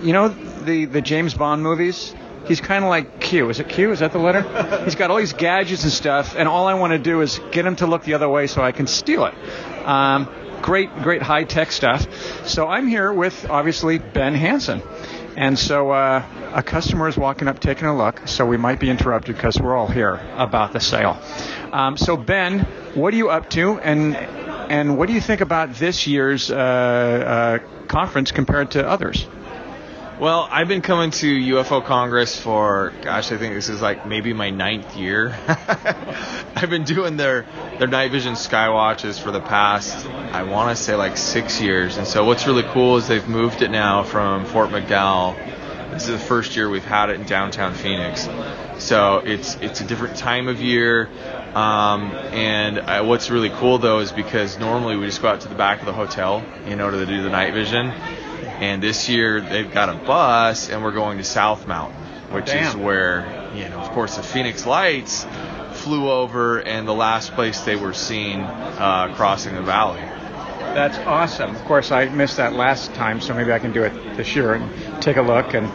[0.01, 2.13] you know, the, the James Bond movies,
[2.45, 3.49] he's kind of like Q.
[3.49, 3.91] Is it Q?
[3.91, 4.41] Is that the letter?
[4.83, 7.65] he's got all these gadgets and stuff, and all I want to do is get
[7.65, 9.33] him to look the other way so I can steal it.
[9.85, 10.29] Um,
[10.61, 12.07] great, great high tech stuff.
[12.47, 14.81] So I'm here with obviously Ben Hansen.
[15.35, 18.27] And so uh, a customer is walking up, taking a look.
[18.27, 21.19] So we might be interrupted because we're all here about the sale.
[21.71, 22.59] Um, so Ben,
[22.93, 26.55] what are you up to, and and what do you think about this year's uh,
[26.55, 29.27] uh, conference compared to others?
[30.23, 34.31] Well, I've been coming to UFO Congress for, gosh, I think this is like maybe
[34.31, 35.37] my ninth year.
[36.55, 37.45] I've been doing their
[37.77, 41.97] their night vision skywatches for the past, I want to say like six years.
[41.97, 45.35] And so what's really cool is they've moved it now from Fort McDowell.
[45.91, 48.29] This is the first year we've had it in downtown Phoenix.
[48.77, 51.09] So it's it's a different time of year.
[51.53, 55.49] Um, and uh, what's really cool though is because normally we just go out to
[55.49, 57.91] the back of the hotel, you know, to do the night vision
[58.45, 61.99] and this year they've got a bus, and we're going to South Mountain,
[62.31, 62.67] which Damn.
[62.67, 65.25] is where, you know, of course, the Phoenix Lights
[65.73, 70.01] flew over, and the last place they were seen uh, crossing the valley.
[70.73, 71.55] That's awesome.
[71.55, 74.53] Of course, I missed that last time, so maybe I can do it this year
[74.53, 75.67] and take a look and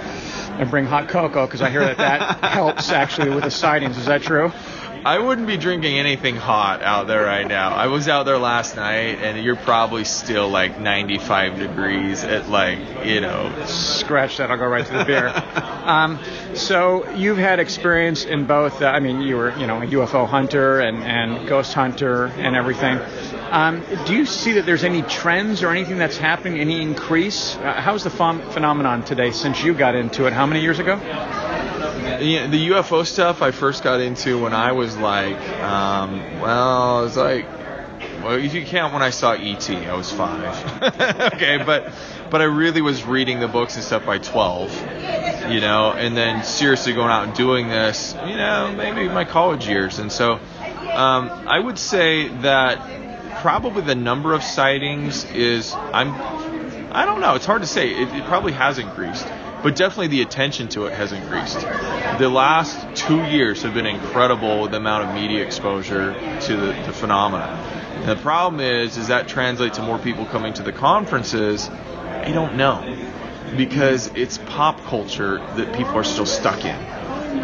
[0.59, 3.97] and bring hot cocoa because I hear that that helps actually with the sightings.
[3.97, 4.53] Is that true?
[5.09, 7.71] I wouldn't be drinking anything hot out there right now.
[7.71, 13.07] I was out there last night, and you're probably still like 95 degrees at like,
[13.07, 13.51] you know.
[13.65, 14.51] Scratch that.
[14.51, 15.29] I'll go right to the beer.
[15.87, 16.19] um,
[16.53, 18.83] so you've had experience in both.
[18.83, 22.55] Uh, I mean, you were, you know, a UFO hunter and, and ghost hunter and
[22.55, 22.99] everything.
[23.51, 27.57] Um, do you see that there's any trends or anything that's happening, any increase?
[27.57, 30.35] Uh, how's the ph- phenomenon today since you got into it?
[30.35, 31.01] How many years ago?
[31.99, 37.05] Yeah, the UFO stuff I first got into when I was like, um, well, it
[37.05, 37.47] was like,
[38.23, 40.83] well, if you count when I saw ET, I was five.
[41.35, 41.93] okay, but
[42.31, 44.71] but I really was reading the books and stuff by 12,
[45.51, 49.67] you know, and then seriously going out and doing this, you know, maybe my college
[49.69, 52.79] years, and so um, I would say that
[53.41, 56.58] probably the number of sightings is I'm
[56.91, 57.35] I don't know.
[57.35, 57.91] It's hard to say.
[57.91, 59.27] It, it, probably has increased,
[59.63, 61.61] but definitely the attention to it has increased.
[62.19, 66.73] The last two years have been incredible with the amount of media exposure to the,
[66.87, 67.45] the phenomena.
[67.45, 71.69] And the problem is, is that translates to more people coming to the conferences.
[71.69, 72.83] I don't know
[73.57, 76.79] because it's pop culture that people are still stuck in.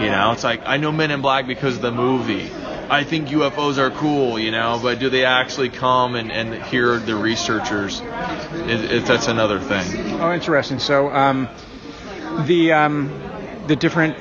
[0.00, 2.50] You know, it's like I know Men in Black because of the movie.
[2.90, 6.98] I think UFOs are cool, you know, but do they actually come and, and hear
[6.98, 8.00] the researchers?
[8.00, 10.20] It, it, that's another thing.
[10.20, 10.78] Oh, interesting.
[10.78, 11.48] So, um,
[12.46, 13.08] the um,
[13.66, 14.16] the different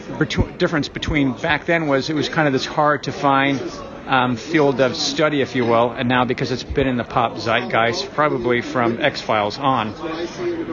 [0.57, 3.59] difference between back then was it was kind of this hard to find
[4.05, 7.37] um, field of study, if you will, and now because it's been in the pop
[7.37, 9.93] zeitgeist, probably from X Files on,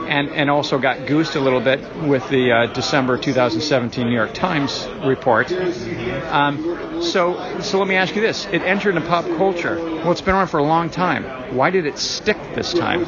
[0.09, 4.35] and and also got goosed a little bit with the uh, December 2017 New York
[4.35, 5.51] Times report.
[5.53, 9.77] Um, so so let me ask you this: It entered into pop culture.
[9.77, 11.25] Well, it's been around for a long time.
[11.55, 13.05] Why did it stick this time?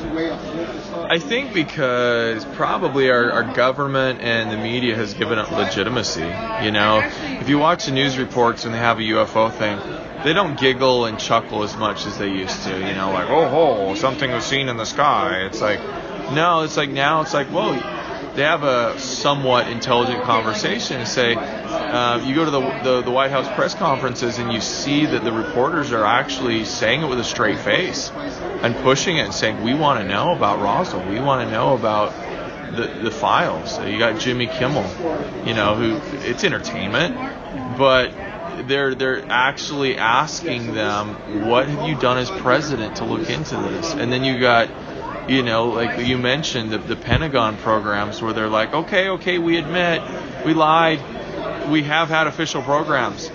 [1.11, 6.21] I think because probably our, our government and the media has given it legitimacy.
[6.63, 7.09] You know,
[7.41, 9.79] if you watch the news reports when they have a UFO thing,
[10.25, 12.71] they don't giggle and chuckle as much as they used to.
[12.71, 15.45] You know, like oh ho, something was seen in the sky.
[15.47, 15.81] It's like
[16.33, 18.02] no, it's like now it's like whoa.
[18.35, 23.11] They have a somewhat intelligent conversation and say, uh, you go to the, the the
[23.11, 27.21] White House press conferences and you see that the reporters are actually saying it with
[27.21, 31.07] a straight face and pushing it and saying, we want to know about Roswell.
[31.11, 32.15] We want to know about
[32.75, 33.79] the, the files.
[33.79, 34.87] You got Jimmy Kimmel,
[35.47, 37.15] you know, who it's entertainment,
[37.77, 38.13] but
[38.67, 43.93] they're they're actually asking them, what have you done as president to look into this?
[43.93, 44.71] And then you got,
[45.29, 49.57] you know, like you mentioned the, the Pentagon programs where they're like, okay, okay, we
[49.57, 50.03] admit
[50.45, 51.01] we lied,
[51.71, 53.31] we have had official programs,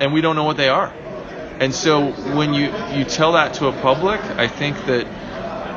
[0.00, 0.92] and we don't know what they are.
[1.60, 5.06] And so when you you tell that to a public, I think that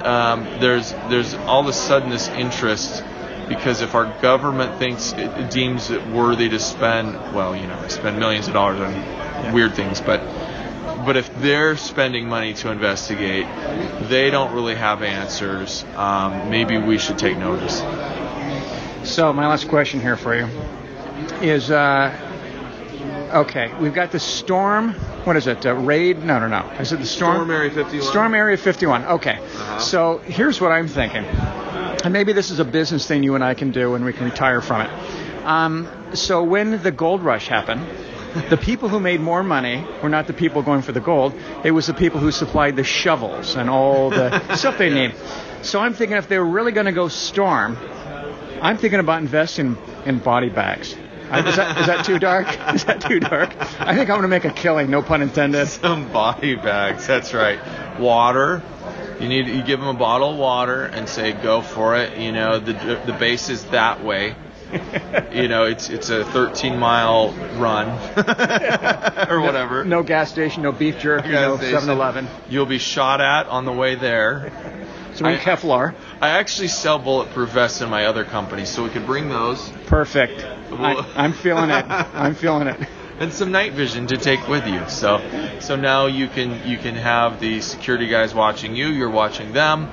[0.05, 3.03] um, there's there's all of a sudden this interest
[3.47, 8.17] because if our government thinks it deems it worthy to spend, well, you know, spend
[8.17, 9.53] millions of dollars on yeah.
[9.53, 10.19] weird things, but
[11.05, 13.45] but if they're spending money to investigate,
[14.09, 15.83] they don't really have answers.
[15.95, 17.79] Um, maybe we should take notice.
[19.03, 20.45] So my last question here for you
[21.41, 21.71] is.
[21.71, 22.21] Uh,
[23.33, 24.93] Okay, we've got the storm.
[25.25, 25.65] What is it?
[25.65, 26.23] Uh, raid?
[26.23, 26.61] No, no, no.
[26.79, 27.35] Is it the storm?
[27.35, 28.09] Storm Area 51.
[28.09, 29.05] Storm Area 51.
[29.05, 29.31] Okay.
[29.31, 29.79] Uh-huh.
[29.79, 33.53] So here's what I'm thinking, and maybe this is a business thing you and I
[33.53, 35.43] can do, and we can retire from it.
[35.43, 37.85] Um, so when the gold rush happened,
[38.49, 41.33] the people who made more money were not the people going for the gold.
[41.63, 45.15] It was the people who supplied the shovels and all the stuff they need.
[45.61, 47.77] So I'm thinking if they were really going to go storm,
[48.61, 50.95] I'm thinking about investing in body bags.
[51.25, 52.47] Is that, is that too dark?
[52.75, 53.49] Is that too dark?
[53.81, 55.67] I think I'm going to make a killing, no pun intended.
[55.69, 57.07] Some body bags.
[57.07, 57.59] That's right.
[57.99, 58.61] Water.
[59.19, 62.19] You need you give them a bottle of water and say go for it.
[62.19, 62.73] You know the
[63.05, 64.35] the base is that way.
[65.31, 67.89] you know it's it's a 13 mile run
[69.29, 69.83] or whatever.
[69.85, 72.27] No gas station, no beef jerky, no 7-Eleven.
[72.49, 74.51] You'll be shot at on the way there.
[75.15, 75.95] So we I- Kevlar.
[76.19, 80.43] I actually sell bulletproof vests in my other company, so we could bring those Perfect.
[80.71, 81.85] I, I'm feeling it.
[81.89, 82.79] I'm feeling it.
[83.19, 84.87] and some night vision to take with you.
[84.89, 85.21] So,
[85.59, 88.87] so now you can you can have the security guys watching you.
[88.87, 89.89] You're watching them.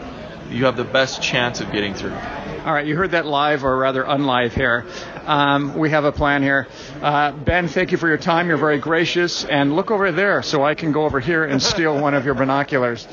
[0.53, 2.13] You have the best chance of getting through.
[2.13, 4.87] All right, you heard that live or rather unlive here.
[5.25, 6.69] Um, we have a plan here.
[7.01, 8.49] Uh, ben, thank you for your time.
[8.49, 9.45] You're very gracious.
[9.45, 12.35] And look over there so I can go over here and steal one of your
[12.35, 13.09] binoculars.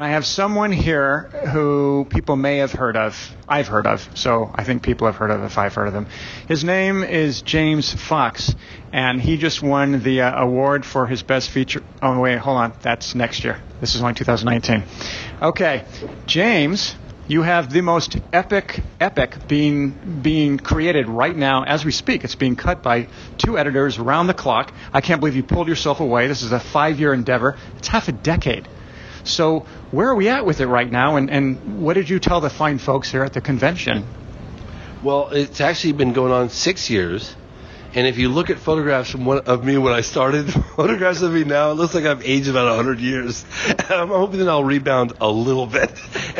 [0.00, 3.36] I have someone here who people may have heard of.
[3.48, 6.06] I've heard of, so I think people have heard of if I've heard of him.
[6.46, 8.54] His name is James Fox,
[8.92, 11.82] and he just won the uh, award for his best feature.
[12.00, 12.74] Oh, wait, hold on.
[12.80, 13.60] That's next year.
[13.80, 14.84] This is only 2019.
[15.42, 15.84] Okay,
[16.26, 16.94] James,
[17.26, 22.22] you have the most epic epic being being created right now as we speak.
[22.22, 24.72] It's being cut by two editors around the clock.
[24.92, 26.28] I can't believe you pulled yourself away.
[26.28, 27.56] This is a five-year endeavor.
[27.78, 28.68] It's half a decade.
[29.28, 29.60] So
[29.90, 32.50] where are we at with it right now, and, and what did you tell the
[32.50, 34.06] fine folks here at the convention?
[35.02, 37.34] Well, it's actually been going on six years.
[37.94, 41.32] And if you look at photographs from one, of me when I started, photographs of
[41.32, 43.44] me now, it looks like I've aged about 100 years.
[43.88, 45.90] I'm hoping that I'll rebound a little bit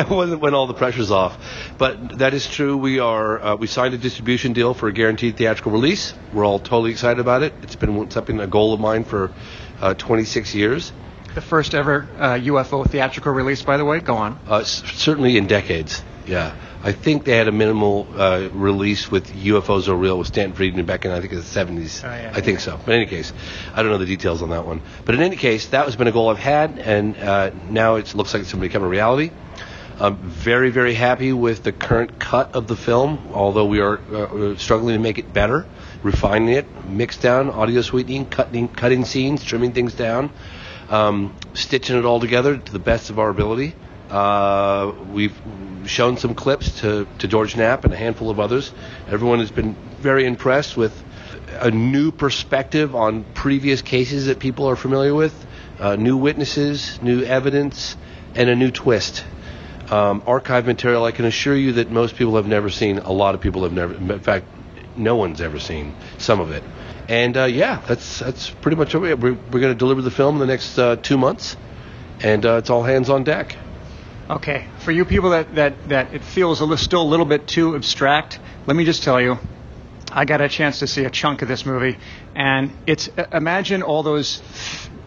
[0.08, 1.38] when, when all the pressure's off.
[1.78, 2.76] But that is true.
[2.76, 6.12] We are uh, we signed a distribution deal for a guaranteed theatrical release.
[6.34, 7.54] We're all totally excited about it.
[7.62, 9.32] It's been something a goal of mine for
[9.80, 10.92] uh, 26 years.
[11.38, 14.00] The first ever uh, UFO theatrical release, by the way.
[14.00, 14.40] Go on.
[14.50, 16.02] Uh, s- certainly in decades.
[16.26, 20.56] Yeah, I think they had a minimal uh, release with UFOs Are Real with Stanton
[20.56, 22.02] Friedman back in I think the 70s.
[22.04, 22.32] Oh, yeah.
[22.34, 22.76] I think so.
[22.84, 23.32] But in any case,
[23.72, 24.82] I don't know the details on that one.
[25.04, 28.12] But in any case, that has been a goal I've had, and uh, now it
[28.16, 29.30] looks like it's going to become a reality.
[30.00, 34.56] I'm very, very happy with the current cut of the film, although we are uh,
[34.56, 35.66] struggling to make it better,
[36.02, 40.30] refining it, mix down, audio sweetening, cutting, cutting scenes, trimming things down,
[40.88, 43.74] um, stitching it all together to the best of our ability.
[44.10, 45.36] Uh, we've
[45.86, 48.72] shown some clips to, to George Knapp and a handful of others.
[49.08, 51.04] Everyone has been very impressed with
[51.60, 55.34] a new perspective on previous cases that people are familiar with,
[55.78, 57.96] uh, new witnesses, new evidence,
[58.34, 59.24] and a new twist.
[59.90, 62.98] Um, archive material, I can assure you that most people have never seen.
[62.98, 64.46] A lot of people have never, in fact,
[64.96, 66.62] no one's ever seen some of it.
[67.08, 68.98] And uh, yeah, that's that's pretty much it.
[68.98, 71.56] We're, we're going to deliver the film in the next uh, two months,
[72.20, 73.56] and uh, it's all hands on deck.
[74.30, 77.46] Okay, for you people that, that, that it feels a li- still a little bit
[77.46, 79.38] too abstract, let me just tell you,
[80.12, 81.96] I got a chance to see a chunk of this movie,
[82.34, 84.42] and it's uh, imagine all those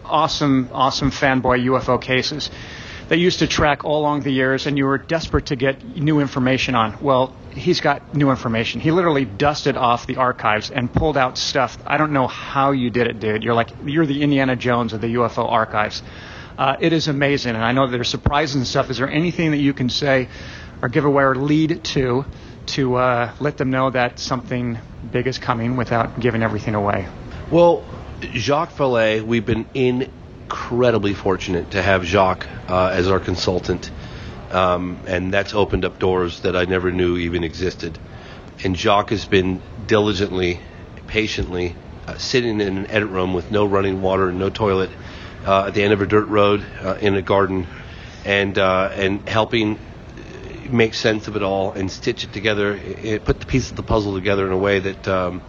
[0.04, 2.50] awesome, awesome fanboy UFO cases
[3.08, 6.18] that used to track all along the years, and you were desperate to get new
[6.18, 6.98] information on.
[7.00, 8.80] Well, he's got new information.
[8.80, 11.78] He literally dusted off the archives and pulled out stuff.
[11.86, 13.42] I don't know how you did it, dude.
[13.42, 16.02] You're like you're the Indiana Jones of the UFO archives.
[16.58, 18.90] Uh, it is amazing, and I know there's surprises and stuff.
[18.90, 20.28] Is there anything that you can say
[20.82, 22.24] or give away or lead to
[22.64, 24.78] to uh, let them know that something
[25.10, 27.08] big is coming without giving everything away?
[27.50, 27.84] Well,
[28.20, 33.90] Jacques Vallée, we've been incredibly fortunate to have Jacques uh, as our consultant,
[34.52, 37.98] um, and that's opened up doors that I never knew even existed.
[38.64, 40.60] And Jacques has been diligently,
[41.06, 41.74] patiently
[42.06, 44.90] uh, sitting in an edit room with no running water and no toilet
[45.46, 47.66] uh, at the end of a dirt road uh, in a garden,
[48.24, 49.78] and uh, and helping
[50.70, 53.76] make sense of it all and stitch it together, i- i- put the pieces of
[53.76, 55.42] the puzzle together in a way that um,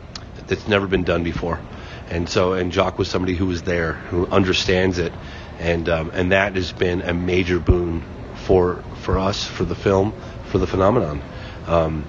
[0.47, 1.61] that's never been done before.
[2.09, 5.13] And so, and Jacques was somebody who was there, who understands it,
[5.59, 8.03] and um, and that has been a major boon
[8.45, 10.13] for for us, for the film,
[10.51, 11.21] for the phenomenon.
[11.67, 12.05] Um,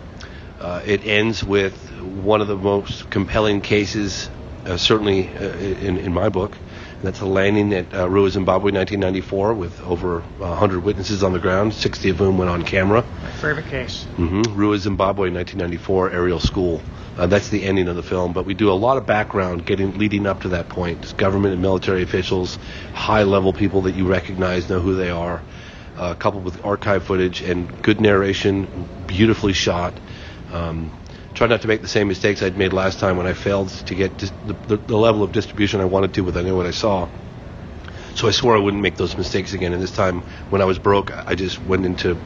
[0.61, 4.31] uh, it ends with one of the most compelling cases,
[4.65, 6.57] uh, certainly uh, in, in my book.
[6.95, 11.39] And that's the landing at uh, Ruwa, Zimbabwe, 1994, with over 100 witnesses on the
[11.39, 13.05] ground, 60 of whom went on camera.
[13.23, 14.07] My favorite case.
[14.17, 14.59] Mm-hmm.
[14.59, 16.81] Ruwa, Zimbabwe, 1994, Ariel School.
[17.19, 19.99] Uh, that's the ending of the film, but we do a lot of background getting
[19.99, 21.03] leading up to that point.
[21.03, 22.59] It's government and military officials,
[22.93, 25.43] high-level people that you recognize, know who they are,
[25.97, 29.93] uh, coupled with archive footage and good narration, beautifully shot.
[30.53, 30.93] Um,
[31.35, 33.95] try not to make the same mistakes I'd made last time when I failed to
[33.95, 36.67] get dis- the, the, the level of distribution I wanted to with I knew what
[36.67, 37.09] I saw.
[38.15, 39.73] So I swore I wouldn't make those mistakes again.
[39.73, 42.17] And this time, when I was broke, I just went into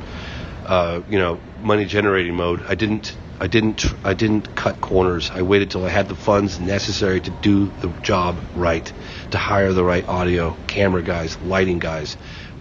[0.69, 2.62] uh, you know, money generating mode.
[2.69, 3.16] I didn't.
[3.41, 3.87] I didn't.
[4.05, 5.31] I didn't cut corners.
[5.31, 8.93] I waited till I had the funds necessary to do the job right,
[9.31, 12.19] to hire the right audio, camera guys, lighting guys,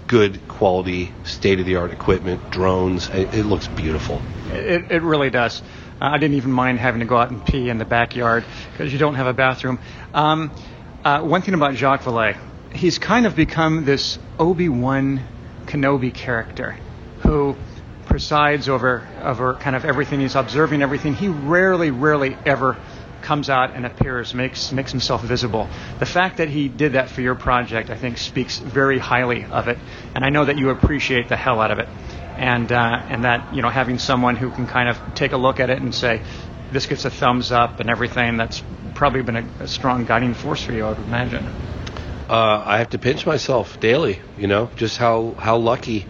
[0.07, 3.09] good quality, state of the art equipment, drones.
[3.09, 4.21] It, it looks beautiful.
[4.51, 5.61] It, it really does.
[6.01, 8.93] Uh, I didn't even mind having to go out and pee in the backyard because
[8.93, 9.79] you don't have a bathroom.
[10.13, 10.51] Um,
[11.03, 12.37] uh, one thing about Jacques Vallée,
[12.73, 15.21] he's kind of become this Obi Wan
[15.65, 16.77] Kenobi character
[17.23, 17.55] who
[18.05, 20.19] presides over over kind of everything.
[20.19, 21.13] He's observing everything.
[21.13, 22.77] He rarely, rarely ever
[23.27, 25.67] comes out and appears, makes makes himself visible.
[25.99, 29.67] The fact that he did that for your project, I think, speaks very highly of
[29.67, 29.77] it,
[30.15, 31.89] and I know that you appreciate the hell out of it,
[32.37, 35.59] and uh, and that you know having someone who can kind of take a look
[35.59, 36.21] at it and say,
[36.71, 38.37] this gets a thumbs up and everything.
[38.37, 38.63] That's
[38.95, 41.45] probably been a, a strong guiding force for you, I would imagine.
[42.29, 46.07] Uh, I have to pinch myself daily, you know, just how how lucky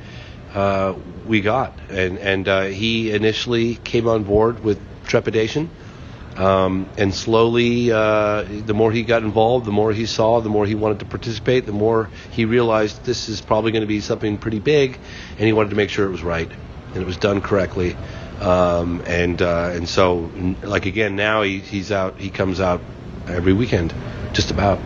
[0.54, 0.94] uh,
[1.26, 1.74] we got.
[1.90, 5.70] And and uh, he initially came on board with trepidation,
[6.38, 10.66] um, and slowly, uh, the more he got involved, the more he saw, the more
[10.66, 14.38] he wanted to participate, the more he realized this is probably going to be something
[14.38, 15.00] pretty big,
[15.32, 16.52] and he wanted to make sure it was right
[16.94, 17.96] and it was done correctly.
[18.40, 20.32] Um, and uh, and so,
[20.64, 22.20] like again, now he, he's out.
[22.20, 22.82] He comes out
[23.28, 23.94] every weekend,
[24.34, 24.80] just about.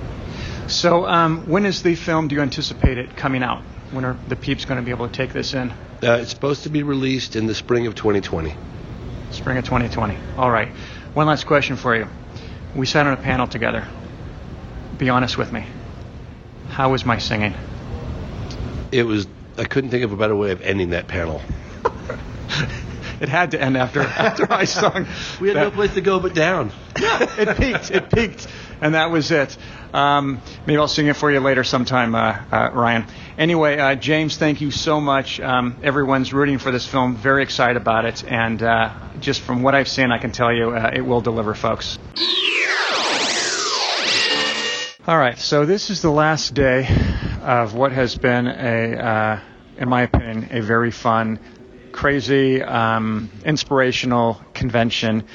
[0.68, 2.28] So, um, when is the film?
[2.28, 3.62] Do you anticipate it coming out?
[3.92, 5.72] When are the peeps going to be able to take this in?
[6.02, 8.56] Uh, it's supposed to be released in the spring of 2020.
[9.32, 10.18] Spring of 2020.
[10.38, 10.70] All right.
[11.14, 12.08] One last question for you.
[12.74, 13.86] We sat on a panel together.
[14.98, 15.66] Be honest with me.
[16.70, 17.54] How was my singing?
[18.94, 19.28] It was.
[19.58, 21.42] I couldn't think of a better way of ending that panel.
[23.20, 25.06] it had to end after after I sung.
[25.42, 26.72] We had no place to go but down.
[26.98, 27.92] Yeah, it peaked.
[27.92, 28.48] It peaked,
[28.82, 29.56] and that was it.
[29.94, 33.06] Um, maybe I'll sing it for you later sometime, uh, uh, Ryan.
[33.38, 35.40] Anyway, uh, James, thank you so much.
[35.40, 39.76] Um, everyone's rooting for this film, very excited about it, and uh, just from what
[39.76, 42.00] I've seen, I can tell you uh, it will deliver, folks.
[45.08, 46.88] All right, so this is the last day
[47.42, 49.40] of what has been a, uh,
[49.78, 51.40] in my opinion, a very fun,
[51.92, 55.26] crazy, um, inspirational convention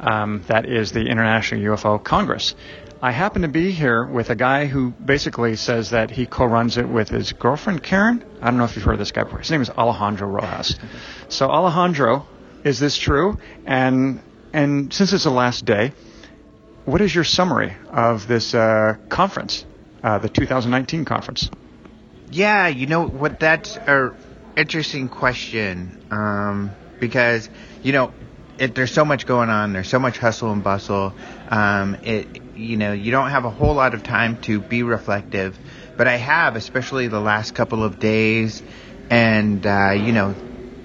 [0.00, 2.54] um, that is the International UFO Congress.
[3.00, 6.88] I happen to be here with a guy who basically says that he co-runs it
[6.88, 8.24] with his girlfriend Karen.
[8.42, 9.38] I don't know if you've heard of this guy before.
[9.38, 10.76] His name is Alejandro Rojas.
[11.28, 12.26] So Alejandro,
[12.64, 13.38] is this true?
[13.66, 14.20] And
[14.52, 15.92] and since it's the last day,
[16.86, 19.64] what is your summary of this uh, conference,
[20.02, 21.50] uh, the 2019 conference?
[22.30, 23.38] Yeah, you know what?
[23.38, 24.16] That's an
[24.56, 27.48] interesting question um, because
[27.82, 28.12] you know
[28.58, 29.72] it, there's so much going on.
[29.72, 31.12] There's so much hustle and bustle.
[31.50, 35.56] Um, it you know you don't have a whole lot of time to be reflective,
[35.96, 38.62] but I have, especially the last couple of days,
[39.08, 40.34] and uh, you know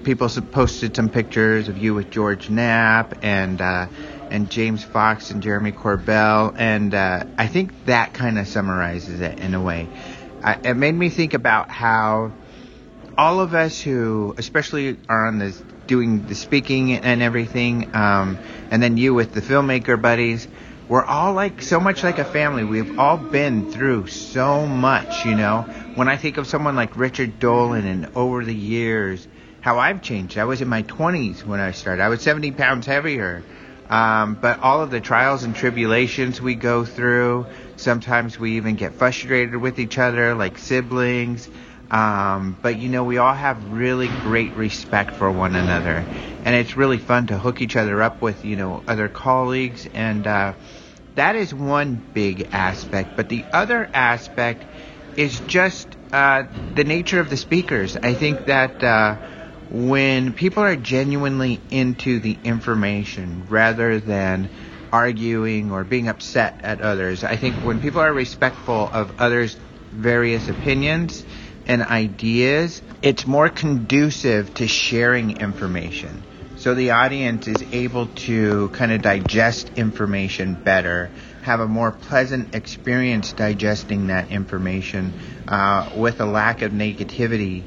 [0.04, 3.86] people posted some pictures of you with George Knapp and uh,
[4.30, 9.40] and James Fox and Jeremy Corbell, and uh, I think that kind of summarizes it
[9.40, 9.88] in a way.
[10.42, 12.32] I, it made me think about how
[13.18, 15.56] all of us who, especially are on the
[15.86, 18.38] doing the speaking and everything, um,
[18.70, 20.46] and then you with the filmmaker buddies,
[20.88, 22.64] we're all like so much like a family.
[22.64, 25.62] We've all been through so much, you know.
[25.94, 29.26] When I think of someone like Richard Dolan and over the years,
[29.60, 30.36] how I've changed.
[30.36, 32.02] I was in my 20s when I started.
[32.02, 33.42] I was 70 pounds heavier.
[33.88, 38.94] Um, but all of the trials and tribulations we go through, sometimes we even get
[38.94, 41.48] frustrated with each other like siblings.
[41.94, 46.04] Um, but you know, we all have really great respect for one another,
[46.44, 50.26] and it's really fun to hook each other up with you know other colleagues, and
[50.26, 50.54] uh,
[51.14, 53.10] that is one big aspect.
[53.14, 54.64] But the other aspect
[55.16, 56.42] is just uh,
[56.74, 57.96] the nature of the speakers.
[57.96, 59.14] I think that uh,
[59.70, 64.48] when people are genuinely into the information rather than
[64.90, 69.56] arguing or being upset at others, I think when people are respectful of others'
[69.92, 71.24] various opinions
[71.66, 76.22] and ideas, it's more conducive to sharing information.
[76.56, 81.10] So the audience is able to kind of digest information better,
[81.44, 85.12] have a more pleasant experience digesting that information
[85.46, 87.62] uh, with a lack of negativity.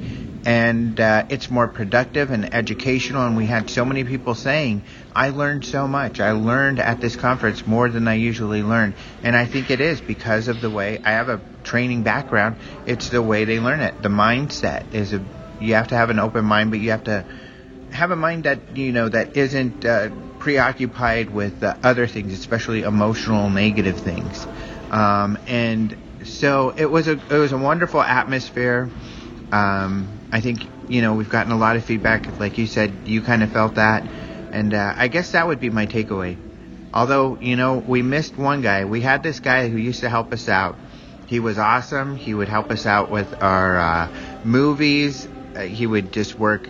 [0.48, 3.28] And uh, it's more productive and educational.
[3.28, 4.82] And we had so many people saying,
[5.16, 6.20] I learned so much.
[6.20, 8.96] I learned at this conference more than I usually learn.
[9.22, 12.56] And I think it is because of the way I have a training background.
[12.88, 14.02] It's the way they learn it.
[14.02, 15.24] The mindset is a,
[15.60, 17.26] you have to have an open mind, but you have to
[17.92, 20.10] have a mind that you know that isn't uh,
[20.48, 24.48] preoccupied with uh, other things, especially emotional, negative things.
[24.90, 25.94] Um, and
[26.24, 28.90] so it was a it was a wonderful atmosphere.
[29.52, 32.40] Um, I think you know we've gotten a lot of feedback.
[32.40, 34.08] Like you said, you kind of felt that,
[34.54, 36.38] and uh, I guess that would be my takeaway.
[36.94, 38.86] Although you know we missed one guy.
[38.86, 40.78] We had this guy who used to help us out.
[41.26, 42.16] He was awesome.
[42.16, 44.10] He would help us out with our uh,
[44.46, 45.28] movies.
[45.58, 46.70] Uh, he would just work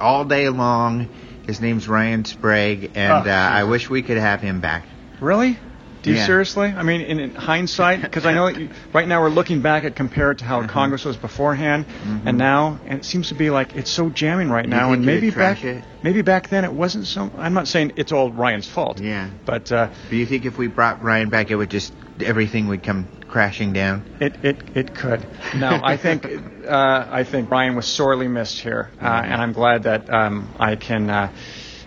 [0.00, 1.08] all day long.
[1.48, 4.84] His name's Ryan Sprague, and Oh, uh, I wish we could have him back.
[5.18, 5.58] Really?
[6.02, 6.26] Do you Yeah.
[6.26, 6.68] seriously?
[6.68, 9.84] I mean, in, in hindsight, because I know that you, right now we're looking back
[9.84, 10.68] at compared to how Mm-hmm.
[10.68, 11.86] Congress was beforehand
[12.26, 14.92] and now, and it seems to be like it's so jamming right now.
[14.92, 15.82] And maybe back, it?
[16.02, 17.30] maybe back then it wasn't so.
[17.38, 19.00] I'm not saying it's all Ryan's fault.
[19.00, 19.30] Yeah.
[19.46, 22.82] But uh, Do you think if we brought Ryan back, it would just everything would
[22.82, 23.08] come
[23.38, 24.02] crashing down?
[24.18, 25.24] It it it could.
[25.54, 26.26] No, I think
[26.66, 30.74] uh, I think Brian was sorely missed here, uh, and I'm glad that um, I
[30.74, 31.30] can, uh,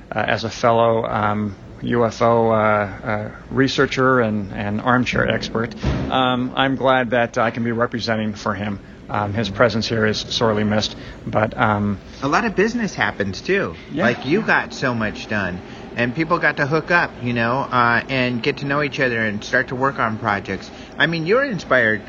[0.10, 5.76] uh, as a fellow um, UFO uh, uh, researcher and, and armchair expert,
[6.10, 8.80] um, I'm glad that I can be representing for him.
[9.10, 10.95] Um, his presence here is sorely missed,
[11.28, 13.76] but um, A lot of business happens too.
[13.91, 14.06] Yeah.
[14.06, 15.60] Like you got so much done,
[15.97, 19.20] and people got to hook up, you know, uh, and get to know each other
[19.20, 20.72] and start to work on projects.
[21.02, 22.04] I mean, you're inspired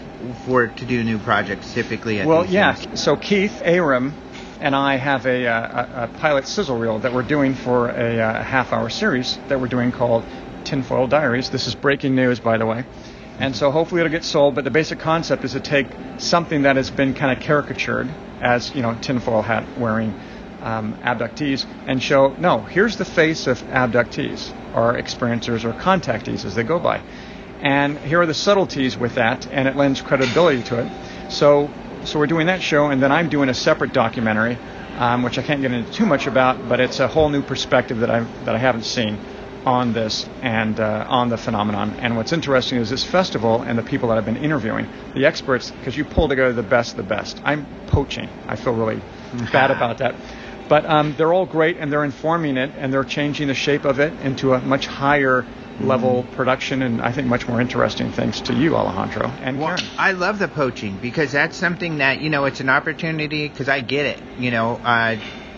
[0.44, 2.20] for to do new projects typically.
[2.20, 2.74] At Well, yeah.
[2.74, 3.00] things.
[3.00, 4.12] So Keith Aram
[4.60, 8.20] and I have a, uh, a, a pilot sizzle reel that we're doing for a,
[8.20, 10.24] uh, half-hour series that we're doing called
[10.64, 11.48] Tinfoil Diaries.
[11.48, 12.84] This is breaking news, by the way.
[13.38, 14.54] And so hopefully it'll get sold.
[14.54, 15.86] But the basic concept is to take
[16.18, 18.10] something that has been kind of caricatured
[18.42, 20.12] as you know tinfoil hat wearing
[20.60, 26.56] um, abductees and show no here's the face of abductees or experiencers or contactees as
[26.56, 27.00] they go by
[27.62, 31.32] and here are the subtleties with that and it lends credibility to it.
[31.32, 31.70] So
[32.04, 34.58] so we're doing that show and then i'm doing a separate documentary
[34.98, 38.00] um, which i can't get into too much about but it's a whole new perspective
[38.00, 39.16] that i that i haven't seen
[39.64, 41.94] on this and uh, on the phenomenon.
[42.00, 45.70] And what's interesting is this festival and the people that i've been interviewing the experts
[45.70, 47.40] because you pull together the best of the best.
[47.44, 48.28] I'm poaching.
[48.48, 49.00] I feel really
[49.52, 50.14] bad about that.
[50.68, 54.00] But um, they're all great and they're informing it and they're changing the shape of
[54.00, 55.46] it into a much higher
[55.80, 59.90] level production and I think much more interesting thanks to you Alejandro and Well, Karen.
[59.98, 63.80] I love the poaching because that's something that you know it's an opportunity because I
[63.80, 64.22] get it.
[64.38, 65.16] You know, uh,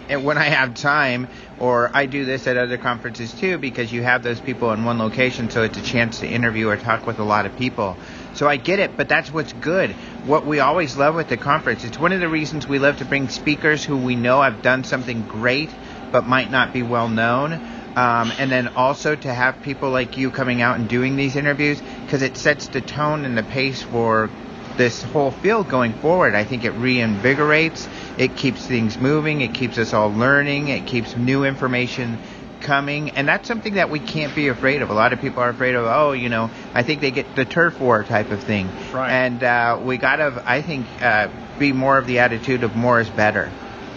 [0.09, 4.03] and when I have time, or I do this at other conferences too, because you
[4.03, 7.19] have those people in one location, so it's a chance to interview or talk with
[7.19, 7.97] a lot of people.
[8.35, 9.91] So I get it, but that's what's good.
[10.27, 13.05] What we always love with the conference, it's one of the reasons we love to
[13.05, 15.71] bring speakers who we know have done something great,
[16.11, 17.61] but might not be well known.
[17.97, 21.81] Um, and then also to have people like you coming out and doing these interviews
[22.05, 24.31] because it sets the tone and the pace for
[24.77, 26.35] this whole field going forward.
[26.35, 27.89] I think it reinvigorates,
[28.19, 32.19] it keeps things moving, it keeps us all learning, it keeps new information
[32.61, 34.91] coming, and that's something that we can't be afraid of.
[34.91, 37.45] A lot of people are afraid of, oh, you know, I think they get the
[37.45, 38.69] turf war type of thing.
[38.93, 39.11] Right.
[39.11, 41.29] And uh, we gotta, I think, uh,
[41.59, 43.53] be more of the attitude of more is better,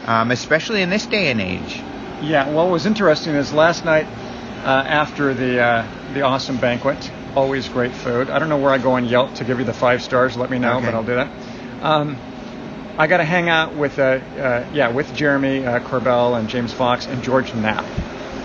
[0.05, 1.81] um, especially in this day and age.
[2.21, 4.07] Yeah, what was interesting is last night
[4.63, 8.29] uh, after the uh, the awesome banquet, always great food.
[8.29, 10.35] I don't know where I go on Yelp to give you the five stars.
[10.35, 10.85] Let me know, Okay.
[10.87, 11.29] but I'll do that.
[11.81, 12.17] Um,
[12.97, 14.01] I got to hang out with uh,
[14.39, 17.85] uh, yeah with Jeremy uh, Corbell and James Fox and George Knapp.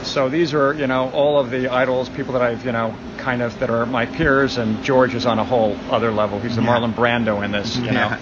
[0.05, 3.41] So these are you know all of the idols, people that I've you know kind
[3.41, 6.39] of that are my peers, and George is on a whole other level.
[6.41, 6.69] He's the Yeah.
[6.77, 8.15] Marlon Brando in this, you know.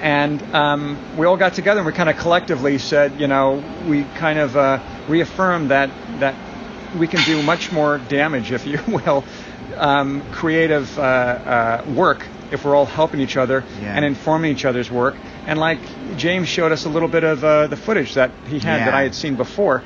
[0.00, 0.26] Yeah.
[0.26, 4.04] And um, we all got together and we kind of collectively said, you know, we
[4.16, 4.78] kind of uh,
[5.08, 5.90] reaffirmed that
[6.20, 6.34] that
[6.98, 9.24] we can do much more damage, if you will,
[9.76, 13.94] um, creative uh, uh, work if we're all helping each other Yeah.
[13.94, 15.16] and informing each other's work.
[15.46, 15.78] And like
[16.16, 19.02] James showed us a little bit of uh, the footage that he had that I
[19.02, 19.82] had seen before,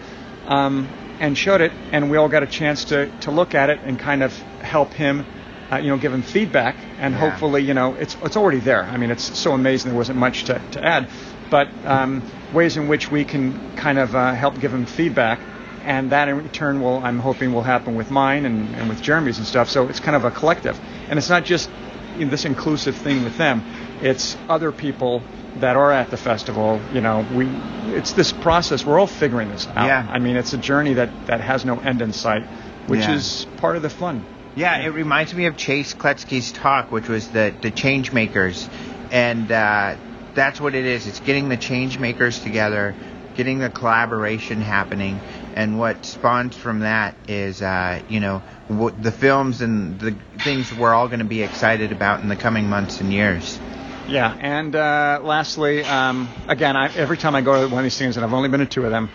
[0.46, 0.88] um,
[1.20, 3.98] and showed it, and we all got a chance to to look at it and
[3.98, 5.24] kind of help him.
[5.72, 7.20] Uh, you know, give them feedback, and Yeah.
[7.20, 8.84] hopefully, you know, it's it's already there.
[8.84, 9.90] I mean, it's so amazing.
[9.92, 11.08] There wasn't much to, to add,
[11.48, 15.40] but um, ways in which we can kind of uh, help give them feedback,
[15.84, 19.38] and that in turn will, I'm hoping, will happen with mine and, and with Jeremy's
[19.38, 19.70] and stuff.
[19.70, 21.70] So it's kind of a collective, and it's not just
[22.18, 23.62] in this inclusive thing with them.
[24.02, 25.22] It's other people
[25.60, 26.80] that are at the festival.
[26.92, 27.48] You know, we
[27.96, 28.84] it's this process.
[28.84, 29.86] We're all figuring this out.
[29.86, 30.06] Yeah.
[30.10, 32.44] I mean, it's a journey that that has no end in sight,
[32.88, 33.14] which Yeah.
[33.14, 34.26] is part of the fun.
[34.54, 38.68] Yeah, it reminds me of Chase Kloetzke's talk, which was the the change makers,
[39.10, 39.96] and uh,
[40.34, 41.06] that's what it is.
[41.06, 42.94] It's getting the change makers together,
[43.34, 45.18] getting the collaboration happening,
[45.54, 50.72] and what spawns from that is, uh, you know, w- the films and the things
[50.72, 53.58] we're all going to be excited about in the coming months and years.
[54.06, 57.96] Yeah, and uh, lastly, um, again, I, every time I go to one of these
[57.96, 59.08] things, and I've only been to two of them,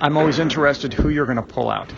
[0.00, 1.90] I'm always interested who you're going to pull out.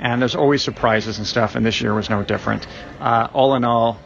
[0.00, 2.66] And there's always surprises and stuff, and this year was no different.
[2.98, 4.00] Uh, all in all,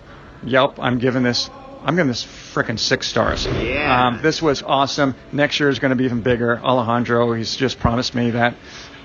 [0.45, 1.49] Yelp, I'm giving this
[1.84, 3.47] I'm giving this frickin' six stars.
[3.47, 4.07] Yeah.
[4.07, 5.14] Um, this was awesome.
[5.32, 6.59] Next year is going to be even bigger.
[6.59, 8.55] Alejandro, he's just promised me that.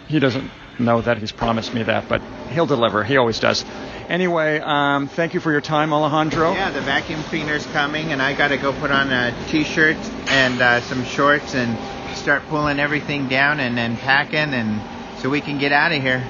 [0.07, 2.21] He doesn't know that he's promised me that, but
[2.51, 3.03] he'll deliver.
[3.03, 3.65] He always does.
[4.07, 6.53] Anyway, um, thank you for your time, Alejandro.
[6.53, 9.97] Yeah, the vacuum cleaner's coming, and I got to go put on a t-shirt
[10.29, 11.77] and uh, some shorts and
[12.17, 14.81] start pulling everything down and then packing, and
[15.19, 16.23] so we can get out of here.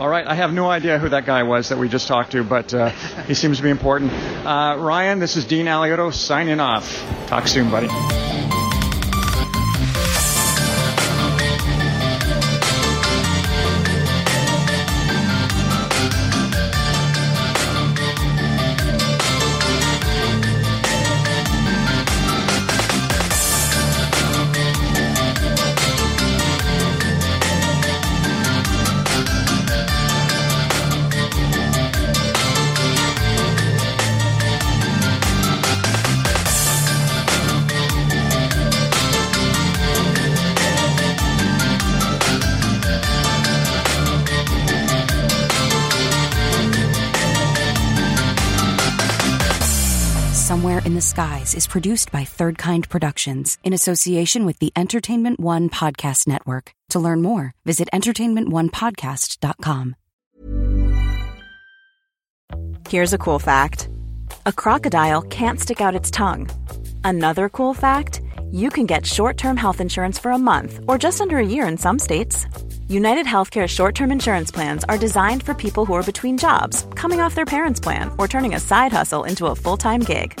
[0.00, 2.42] All right, I have no idea who that guy was that we just talked to,
[2.42, 2.88] but uh,
[3.26, 4.10] he seems to be important.
[4.12, 7.04] Uh, Ryan, this is Dean Alioto signing off.
[7.26, 7.88] Talk soon, buddy.
[51.20, 56.72] Skies is produced by Third Kind Productions in association with the Entertainment One Podcast Network.
[56.88, 59.96] To learn more, visit entertainmentonepodcast.com.
[62.88, 63.90] Here's a cool fact
[64.46, 66.48] a crocodile can't stick out its tongue.
[67.04, 71.20] Another cool fact you can get short term health insurance for a month or just
[71.20, 72.46] under a year in some states.
[72.88, 77.20] United Healthcare short term insurance plans are designed for people who are between jobs, coming
[77.20, 80.40] off their parents' plan, or turning a side hustle into a full time gig.